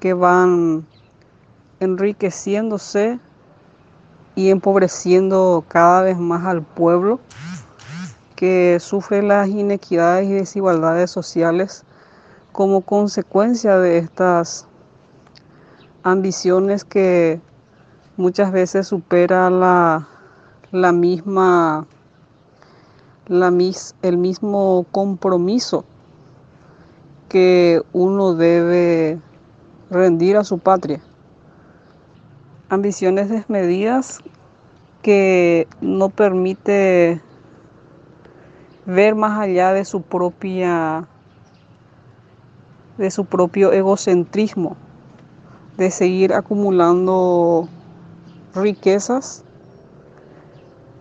que 0.00 0.14
van 0.14 0.86
enriqueciéndose 1.78 3.20
y 4.34 4.50
empobreciendo 4.50 5.64
cada 5.68 6.02
vez 6.02 6.18
más 6.18 6.44
al 6.44 6.62
pueblo 6.62 7.20
que 8.42 8.78
sufre 8.80 9.22
las 9.22 9.46
inequidades 9.46 10.28
y 10.28 10.32
desigualdades 10.32 11.12
sociales 11.12 11.84
como 12.50 12.80
consecuencia 12.80 13.78
de 13.78 13.98
estas 13.98 14.66
ambiciones 16.02 16.82
que 16.82 17.40
muchas 18.16 18.50
veces 18.50 18.88
supera 18.88 19.48
la, 19.48 20.08
la 20.72 20.90
misma 20.90 21.86
la 23.28 23.52
mis, 23.52 23.94
el 24.02 24.16
mismo 24.16 24.86
compromiso 24.90 25.84
que 27.28 27.80
uno 27.92 28.34
debe 28.34 29.20
rendir 29.88 30.36
a 30.36 30.42
su 30.42 30.58
patria. 30.58 31.00
Ambiciones 32.70 33.28
desmedidas 33.28 34.18
que 35.00 35.68
no 35.80 36.08
permite 36.08 37.22
ver 38.86 39.14
más 39.14 39.38
allá 39.38 39.72
de 39.72 39.84
su 39.84 40.02
propia 40.02 41.06
de 42.98 43.10
su 43.10 43.24
propio 43.24 43.72
egocentrismo 43.72 44.76
de 45.76 45.90
seguir 45.90 46.34
acumulando 46.34 47.68
riquezas 48.54 49.44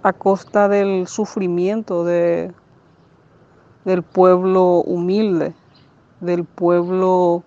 a 0.03 0.13
costa 0.13 0.67
del 0.67 1.07
sufrimiento 1.07 2.03
de, 2.03 2.51
del 3.85 4.03
pueblo 4.03 4.81
humilde, 4.81 5.53
del 6.21 6.45
pueblo 6.45 7.43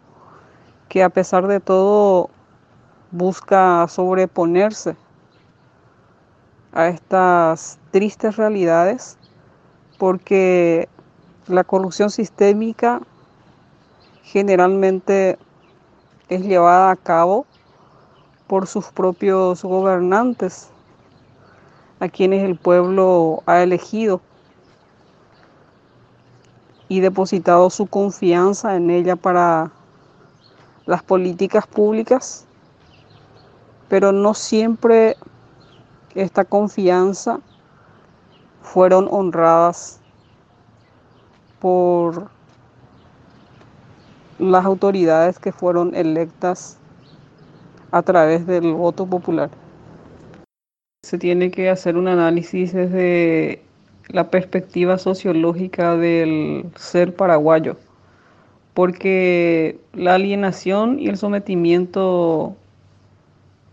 que 0.88 1.03
a 1.03 1.09
pesar 1.09 1.47
de 1.47 1.61
todo 1.61 2.31
busca 3.11 3.87
sobreponerse 3.88 4.97
a 6.73 6.88
estas 6.88 7.79
tristes 7.90 8.37
realidades 8.37 9.18
porque 9.98 10.88
la 11.46 11.64
corrupción 11.64 12.11
sistémica 12.11 13.00
generalmente 14.22 15.38
es 16.28 16.42
llevada 16.42 16.90
a 16.90 16.96
cabo 16.96 17.46
por 18.46 18.66
sus 18.66 18.87
propios 18.87 19.62
gobernantes, 19.62 20.68
a 22.00 22.09
quienes 22.09 22.44
el 22.44 22.57
pueblo 22.57 23.42
ha 23.46 23.62
elegido 23.62 24.20
y 26.88 27.00
depositado 27.00 27.70
su 27.70 27.87
confianza 27.87 28.76
en 28.76 28.90
ella 28.90 29.16
para 29.16 29.70
las 30.87 31.02
políticas 31.02 31.66
públicas 31.66 32.46
pero 33.88 34.12
no 34.12 34.35
siempre 34.35 35.16
esta 36.14 36.44
confianza 36.44 37.40
fueron 38.64 39.07
honradas 39.11 40.00
por 41.61 42.29
las 44.38 44.64
autoridades 44.64 45.38
que 45.38 45.53
fueron 45.53 45.94
electas 45.94 46.79
a 47.92 48.03
través 48.03 48.46
del 48.46 48.72
voto 48.72 49.07
popular. 49.07 49.50
Se 51.05 51.18
tiene 51.18 51.50
que 51.50 51.70
hacer 51.70 51.96
un 51.96 52.09
análisis 52.09 52.72
desde 52.72 53.62
la 54.09 54.31
perspectiva 54.31 54.98
sociológica 54.98 55.96
del 55.96 56.64
ser 56.74 57.14
paraguayo, 57.14 57.77
porque 58.72 59.79
la 59.92 60.14
alienación 60.14 60.98
y 60.98 61.09
el 61.09 61.18
sometimiento 61.18 62.57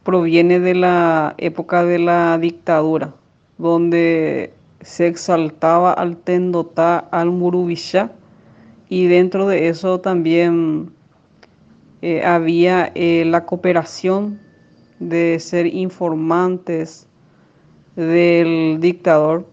proviene 0.04 0.60
de 0.60 0.76
la 0.76 1.34
época 1.38 1.86
de 1.86 1.98
la 1.98 2.38
dictadura, 2.38 3.14
donde 3.58 4.54
se 4.82 5.08
exaltaba 5.08 5.94
al 5.94 6.18
Tendotá, 6.18 7.00
al 7.00 7.32
Murubishá, 7.32 8.12
y 8.90 9.08
dentro 9.08 9.48
de 9.48 9.70
eso 9.70 10.02
también 10.02 10.92
eh, 12.02 12.24
había 12.26 12.92
eh, 12.96 13.24
la 13.26 13.46
cooperación 13.46 14.40
de 15.00 15.40
ser 15.40 15.66
informantes 15.68 17.08
del 17.96 18.80
dictador 18.80 19.48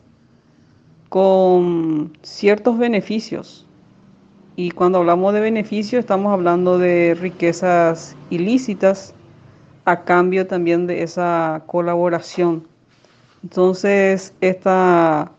con 1.09 2.13
ciertos 2.23 2.79
beneficios. 2.79 3.67
Y 4.57 4.73
cuando 4.73 4.99
hablamos 4.99 5.35
de 5.35 5.41
beneficios 5.41 6.01
estamos 6.01 6.33
hablando 6.33 6.79
de 6.79 7.17
riquezas 7.19 8.17
ilícitas 8.31 9.15
a 9.85 10.05
cambio 10.05 10.47
también 10.47 10.87
de 10.87 11.03
esa 11.03 11.63
colaboración. 11.67 12.67
Entonces, 13.43 14.35
esta 14.41 15.33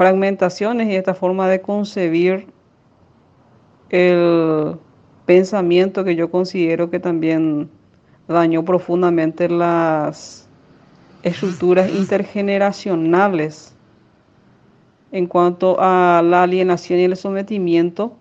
fragmentaciones 0.00 0.88
y 0.88 0.96
esta 0.96 1.12
forma 1.12 1.46
de 1.46 1.60
concebir 1.60 2.46
el 3.90 4.78
pensamiento 5.26 6.04
que 6.04 6.16
yo 6.16 6.30
considero 6.30 6.88
que 6.88 6.98
también 6.98 7.68
dañó 8.26 8.64
profundamente 8.64 9.48
las 9.48 10.48
estructuras 11.22 11.90
intergeneracionales 11.90 13.76
en 15.12 15.26
cuanto 15.26 15.76
a 15.78 16.22
la 16.24 16.44
alienación 16.44 17.00
y 17.00 17.04
el 17.04 17.16
sometimiento 17.16 18.16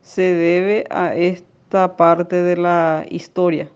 se 0.00 0.34
debe 0.34 0.86
a 0.90 1.14
esta 1.14 1.96
parte 1.96 2.42
de 2.42 2.56
la 2.56 3.06
historia, 3.10 3.70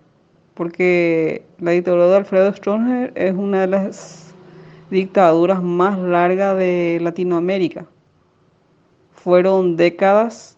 porque 0.54 1.44
la 1.60 1.70
dictadura 1.70 2.08
de 2.08 2.16
Alfredo 2.16 2.52
Stroessner 2.52 3.12
es 3.14 3.34
una 3.34 3.60
de 3.60 3.66
las 3.68 4.25
dictaduras 4.90 5.62
más 5.62 5.98
largas 5.98 6.56
de 6.56 6.98
Latinoamérica. 7.02 7.86
Fueron 9.14 9.76
décadas 9.76 10.56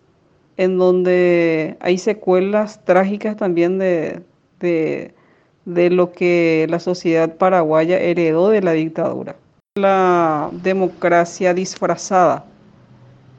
en 0.57 0.77
donde 0.77 1.77
hay 1.81 1.99
secuelas 1.99 2.85
trágicas 2.85 3.37
también 3.37 3.79
de, 3.79 4.23
de, 4.61 5.91
lo 5.91 6.13
que 6.13 6.67
la 6.69 6.81
sociedad 6.81 7.37
paraguaya 7.37 7.99
heredó 7.99 8.51
de 8.51 8.61
la 8.61 8.73
dictadura. 8.73 9.37
La 9.77 10.51
democracia 10.53 11.55
disfrazada, 11.55 12.45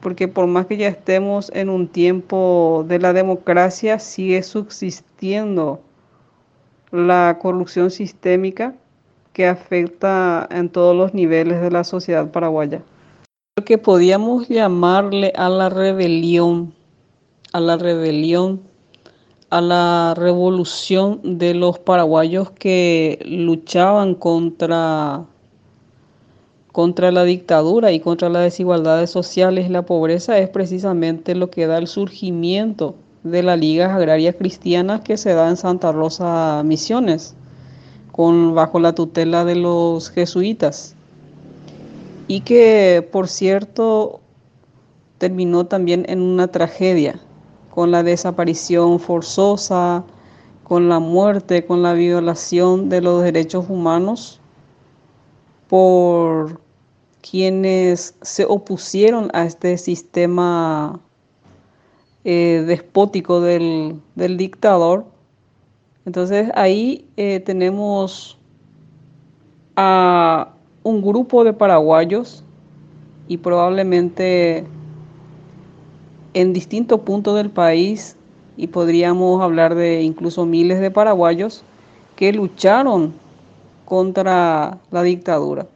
porque 0.00 0.28
por 0.28 0.46
más 0.46 0.66
que 0.66 0.78
ya 0.78 0.88
estemos 0.88 1.52
en 1.54 1.68
un 1.68 1.88
tiempo 1.88 2.86
de 2.88 2.98
la 2.98 3.12
democracia, 3.12 3.98
sigue 3.98 4.42
subsistiendo 4.42 5.82
la 6.90 7.38
corrupción 7.40 7.90
sistémica 7.90 8.74
que 9.32 9.46
afecta 9.46 10.48
en 10.50 10.68
todos 10.68 10.96
los 10.96 11.14
niveles 11.14 11.60
de 11.60 11.70
la 11.70 11.84
sociedad 11.84 12.30
paraguaya. 12.30 12.82
Lo 13.56 13.64
que 13.64 13.78
podíamos 13.78 14.48
llamarle 14.48 15.32
a 15.36 15.48
la 15.48 15.68
rebelión, 15.68 16.74
a 17.52 17.60
la 17.60 17.76
rebelión, 17.76 18.62
a 19.50 19.60
la 19.60 20.14
revolución 20.16 21.20
de 21.22 21.54
los 21.54 21.78
paraguayos 21.78 22.50
que 22.52 23.18
luchaban 23.24 24.14
contra 24.14 25.24
contra 26.72 27.10
la 27.10 27.24
dictadura 27.24 27.90
y 27.90 27.98
contra 27.98 28.28
las 28.28 28.44
desigualdades 28.44 29.10
sociales 29.10 29.68
la 29.70 29.84
pobreza 29.84 30.38
es 30.38 30.48
precisamente 30.48 31.34
lo 31.34 31.50
que 31.50 31.66
da 31.66 31.78
el 31.78 31.88
surgimiento 31.88 32.94
de 33.24 33.42
las 33.42 33.58
ligas 33.58 33.90
agrarias 33.90 34.36
cristianas 34.36 35.00
que 35.00 35.16
se 35.16 35.34
da 35.34 35.48
en 35.48 35.56
Santa 35.56 35.90
Rosa 35.90 36.62
Misiones 36.64 37.34
bajo 38.54 38.80
la 38.80 38.94
tutela 38.94 39.44
de 39.44 39.54
los 39.54 40.10
jesuitas. 40.10 40.94
Y 42.28 42.42
que 42.42 43.06
por 43.10 43.28
cierto 43.28 44.20
terminó 45.18 45.66
también 45.66 46.04
en 46.08 46.20
una 46.20 46.48
tragedia 46.48 47.18
con 47.70 47.90
la 47.90 48.02
desaparición 48.02 49.00
forzosa, 49.00 50.04
con 50.64 50.88
la 50.88 50.98
muerte, 50.98 51.66
con 51.66 51.82
la 51.82 51.94
violación 51.94 52.88
de 52.88 53.00
los 53.00 53.22
derechos 53.22 53.66
humanos 53.68 54.40
por 55.68 56.60
quienes 57.22 58.14
se 58.22 58.44
opusieron 58.44 59.30
a 59.32 59.44
este 59.44 59.78
sistema 59.78 61.00
eh, 62.24 62.64
despótico 62.66 63.40
del 63.40 64.02
dictador 64.36 65.06
entonces 66.06 66.50
ahí 66.54 67.06
eh, 67.16 67.40
tenemos 67.40 68.38
a 69.76 70.54
un 70.82 71.02
grupo 71.02 71.44
de 71.44 71.52
paraguayos 71.52 72.44
y 73.28 73.36
probablemente 73.36 74.64
en 76.34 76.52
distintos 76.52 77.00
puntos 77.00 77.36
del 77.36 77.50
país 77.50 78.16
y 78.56 78.68
podríamos 78.68 79.42
hablar 79.42 79.74
de 79.74 80.02
incluso 80.02 80.46
miles 80.46 80.80
de 80.80 80.90
paraguayos 80.90 81.64
que 82.16 82.32
lucharon 82.32 83.14
contra 83.84 84.78
la 84.90 85.02
dictadura 85.02 85.66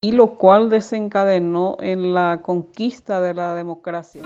y 0.00 0.12
lo 0.12 0.34
cual 0.34 0.68
desencadenó 0.68 1.76
en 1.80 2.14
la 2.14 2.40
conquista 2.42 3.20
de 3.20 3.34
la 3.34 3.54
democracia. 3.54 4.22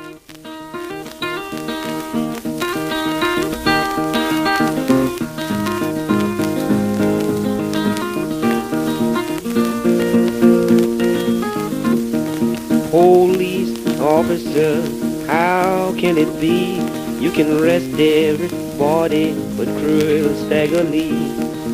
Officer, 14.36 15.26
how 15.26 15.94
can 15.98 16.18
it 16.18 16.40
be? 16.40 16.74
You 17.22 17.30
can 17.30 17.58
arrest 17.58 17.88
everybody 17.98 19.32
but 19.56 19.66
cruel 19.78 20.34
Stagger 20.44 20.84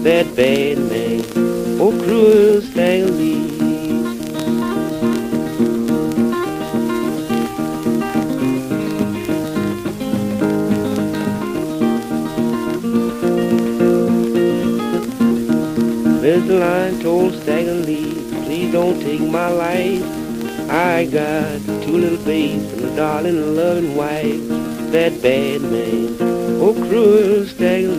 that 0.05 0.37
bad 0.37 0.79
man, 0.79 1.25
oh 1.81 1.91
cruel 2.05 2.61
Stagger 2.63 3.11
Lee. 3.11 3.51
Mr. 16.23 16.61
Line 16.61 17.01
told 17.01 17.35
Stagger 17.43 17.75
Lee, 17.75 18.15
please 18.45 18.71
don't 18.71 19.01
take 19.01 19.21
my 19.21 19.49
life. 19.49 20.23
I 20.71 21.07
got 21.07 21.62
two 21.93 21.99
little 21.99 22.25
babes 22.25 22.73
and 22.73 22.85
a 22.87 22.97
darling 22.97 23.55
loving 23.55 23.95
wife. 23.95 24.49
That 24.93 25.21
bad 25.21 25.61
man, 25.61 26.17
oh 26.59 26.73
cruel 26.73 27.45
Stagger 27.45 27.93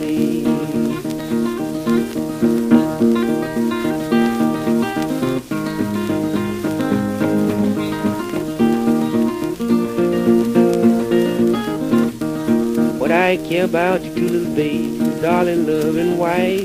What 12.98 13.12
I 13.12 13.38
care 13.48 13.66
about 13.66 14.02
you 14.02 14.16
two 14.16 14.28
little 14.28 14.56
babes, 14.56 15.22
darling, 15.22 15.68
loving 15.68 16.18
wife. 16.18 16.64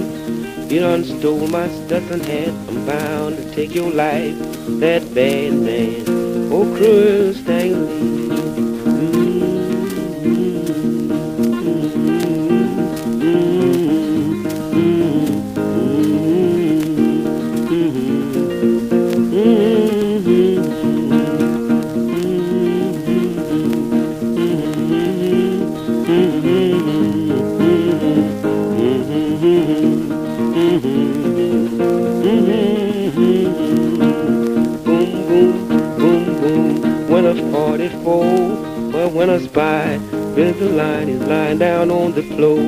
You 0.70 0.80
done 0.80 1.04
stole 1.04 1.46
my 1.48 1.68
stuff 1.68 2.10
and 2.10 2.24
hat, 2.24 2.54
I'm 2.70 2.86
bound 2.86 3.36
to 3.36 3.54
take 3.54 3.74
your 3.74 3.90
life 3.90 4.36
that 4.80 5.02
bad 5.14 5.54
man, 5.54 6.27
oh 6.50 6.64
cruel 6.76 7.34
Stanley. 7.34 8.67
When 39.18 39.30
I 39.30 39.38
spy 39.38 39.96
the 40.36 40.70
line 40.76 41.08
is 41.08 41.20
lying 41.26 41.58
down 41.58 41.90
on 41.90 42.12
the 42.12 42.22
floor. 42.22 42.62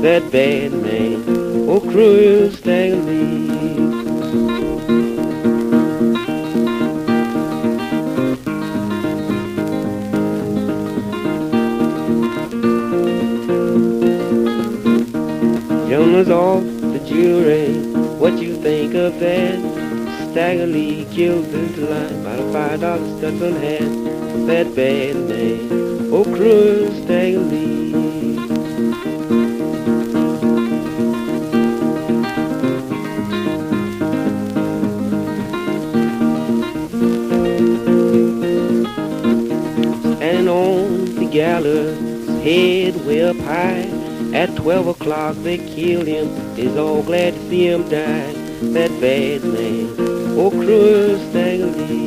That 0.00 0.30
bad 0.30 0.70
man, 0.72 1.24
oh 1.68 1.80
cruel 1.80 2.52
Stanley. 2.52 3.48
Jonas 15.90 16.28
off 16.28 16.62
the 16.62 17.02
jury, 17.08 17.74
what 18.20 18.38
you 18.38 18.54
think 18.62 18.94
of 18.94 19.18
that? 19.18 19.58
Stagger 20.30 20.68
Lee 20.68 21.08
killed 21.10 21.46
the 21.46 21.86
line 21.90 22.22
by 22.22 22.34
a 22.34 22.52
five 22.52 22.80
dollar 22.82 23.18
Stetson 23.18 23.56
hat. 23.56 24.46
That 24.46 24.76
bad 24.76 25.16
okra 26.12 26.90
stagger 27.02 27.40
leaves. 27.40 28.38
And 40.20 40.48
on 40.48 41.14
the 41.16 41.28
gallows 41.30 41.98
head 42.42 42.96
way 43.04 43.22
up 43.22 43.36
high, 43.36 43.86
at 44.34 44.54
12 44.56 44.88
o'clock 44.88 45.36
they 45.36 45.58
kill 45.58 46.04
him, 46.04 46.28
is 46.56 46.76
all 46.76 47.02
glad 47.02 47.34
to 47.34 47.48
see 47.48 47.66
him 47.66 47.82
die. 47.88 48.32
That 48.72 48.90
bad 49.00 49.44
man, 49.44 49.94
oh, 50.38 50.50
stagger 51.30 51.66
leaves. 51.66 51.97